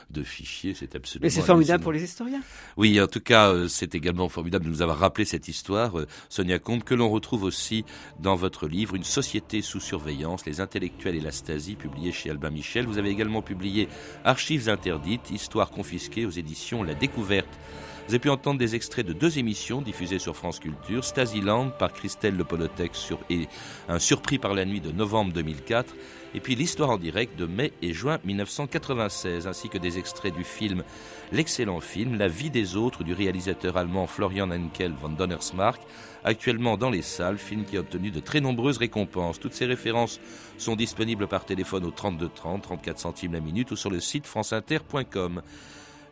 de, 0.09 0.23
fichiers. 0.23 0.73
C'est 0.73 0.95
absolument. 0.95 1.25
Mais 1.25 1.29
c'est 1.29 1.41
formidable 1.41 1.83
pour 1.83 1.91
les 1.91 2.03
historiens. 2.03 2.41
Oui, 2.75 2.99
en 2.99 3.07
tout 3.07 3.19
cas, 3.19 3.51
euh, 3.51 3.67
c'est 3.67 3.95
également 3.95 4.29
formidable 4.29 4.65
de 4.65 4.69
nous 4.69 4.81
avoir 4.81 4.97
rappelé 4.97 5.25
cette 5.25 5.47
histoire, 5.47 5.99
euh, 5.99 6.07
Sonia 6.29 6.59
Comte, 6.59 6.83
que 6.83 6.93
l'on 6.95 7.09
retrouve 7.09 7.43
aussi 7.43 7.85
dans 8.19 8.35
votre 8.35 8.67
livre, 8.67 8.95
Une 8.95 9.03
société 9.03 9.61
sous 9.61 9.79
surveillance, 9.79 10.45
les 10.45 10.59
intellectuels 10.59 11.15
et 11.15 11.21
la 11.21 11.31
Stasi, 11.31 11.75
publié 11.75 12.11
chez 12.11 12.29
Albin 12.29 12.49
Michel. 12.49 12.85
Vous 12.85 12.97
avez 12.97 13.09
également 13.09 13.41
publié 13.41 13.87
Archives 14.23 14.69
interdites, 14.69 15.31
histoire 15.31 15.71
confisquée 15.71 16.25
aux 16.25 16.31
éditions 16.31 16.83
La 16.83 16.93
Découverte. 16.93 17.59
Vous 18.07 18.13
avez 18.13 18.19
pu 18.19 18.29
entendre 18.29 18.57
des 18.57 18.73
extraits 18.73 19.05
de 19.05 19.11
deux 19.11 19.37
émissions 19.37 19.81
diffusées 19.81 20.17
sur 20.17 20.33
France 20.33 20.59
Culture, 20.59 21.03
Stasiland 21.03 21.71
par 21.71 21.91
Christelle 21.91 22.37
Le 22.37 22.45
sur, 22.93 23.19
et 23.29 23.49
Un 23.89 23.99
surpris 23.99 24.39
par 24.39 24.53
la 24.53 24.63
nuit 24.63 24.79
de 24.79 24.93
novembre 24.93 25.33
2004, 25.33 25.93
et 26.33 26.39
puis 26.39 26.55
l'histoire 26.55 26.89
en 26.89 26.97
direct 26.97 27.37
de 27.37 27.45
mai 27.45 27.73
et 27.81 27.91
juin 27.91 28.19
1996, 28.23 29.45
ainsi 29.45 29.67
que 29.67 29.77
des 29.77 29.97
extraits 29.97 30.33
du 30.33 30.45
film, 30.45 30.85
l'excellent 31.33 31.81
film 31.81 32.17
La 32.17 32.29
vie 32.29 32.49
des 32.49 32.77
autres 32.77 33.03
du 33.03 33.11
réalisateur 33.11 33.75
allemand 33.75 34.07
Florian 34.07 34.51
Henkel 34.51 34.93
von 34.93 35.09
Donnersmarck, 35.09 35.81
actuellement 36.23 36.77
dans 36.77 36.89
les 36.89 37.01
salles, 37.01 37.37
film 37.37 37.65
qui 37.65 37.75
a 37.75 37.81
obtenu 37.81 38.09
de 38.09 38.21
très 38.21 38.39
nombreuses 38.39 38.77
récompenses. 38.77 39.37
Toutes 39.37 39.53
ces 39.53 39.65
références 39.65 40.21
sont 40.57 40.77
disponibles 40.77 41.27
par 41.27 41.43
téléphone 41.43 41.83
au 41.83 41.91
32 41.91 42.29
30, 42.33 42.61
34 42.63 42.99
centimes 42.99 43.33
la 43.33 43.41
minute 43.41 43.71
ou 43.71 43.75
sur 43.75 43.89
le 43.89 43.99
site 43.99 44.27
franceinter.com. 44.27 45.41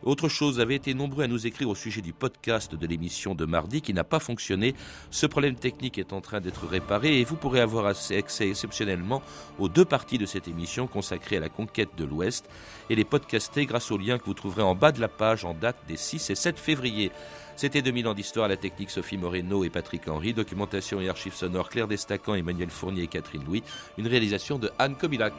Autre 0.02 0.28
chose, 0.28 0.54
vous 0.54 0.60
avez 0.60 0.74
été 0.74 0.94
nombreux 0.94 1.24
à 1.24 1.26
nous 1.26 1.46
écrire 1.46 1.68
au 1.68 1.74
sujet 1.74 2.00
du 2.00 2.12
podcast 2.12 2.74
de 2.74 2.86
l'émission 2.86 3.34
de 3.34 3.44
mardi 3.44 3.80
qui 3.80 3.94
n'a 3.94 4.04
pas 4.04 4.20
fonctionné. 4.20 4.74
Ce 5.10 5.26
problème 5.26 5.56
technique 5.56 5.98
est 5.98 6.12
en 6.12 6.20
train 6.20 6.40
d'être 6.40 6.66
réparé 6.66 7.20
et 7.20 7.24
vous 7.24 7.36
pourrez 7.36 7.60
avoir 7.60 7.86
accès 7.86 8.16
exceptionnellement 8.16 9.22
aux 9.58 9.68
deux 9.68 9.84
parties 9.84 10.18
de 10.18 10.26
cette 10.26 10.48
émission 10.48 10.86
consacrée 10.86 11.38
à 11.38 11.40
la 11.40 11.48
conquête 11.48 11.90
de 11.96 12.04
l'Ouest 12.04 12.48
et 12.90 12.94
les 12.94 13.04
podcaster 13.04 13.66
grâce 13.66 13.90
au 13.90 13.98
lien 13.98 14.18
que 14.18 14.24
vous 14.24 14.34
trouverez 14.34 14.62
en 14.62 14.74
bas 14.74 14.92
de 14.92 15.00
la 15.00 15.08
page 15.08 15.44
en 15.44 15.54
date 15.54 15.76
des 15.88 15.96
6 15.96 16.30
et 16.30 16.34
7 16.34 16.58
février. 16.58 17.10
C'était 17.56 17.80
2000 17.80 18.08
ans 18.08 18.14
d'histoire 18.14 18.48
la 18.48 18.58
technique 18.58 18.90
Sophie 18.90 19.16
Moreno 19.16 19.64
et 19.64 19.70
Patrick 19.70 20.06
Henry, 20.08 20.34
documentation 20.34 21.00
et 21.00 21.08
archives 21.08 21.34
sonores 21.34 21.70
Claire 21.70 21.88
Destacan, 21.88 22.34
Emmanuel 22.34 22.70
Fournier 22.70 23.04
et 23.04 23.08
Catherine 23.08 23.44
Louis, 23.44 23.62
une 23.96 24.06
réalisation 24.06 24.58
de 24.58 24.70
Anne 24.78 24.94
Kobilac. 24.94 25.32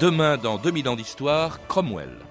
Demain, 0.00 0.38
dans 0.38 0.56
2000 0.56 0.88
ans 0.88 0.96
d'histoire, 0.96 1.58
Cromwell. 1.68 2.29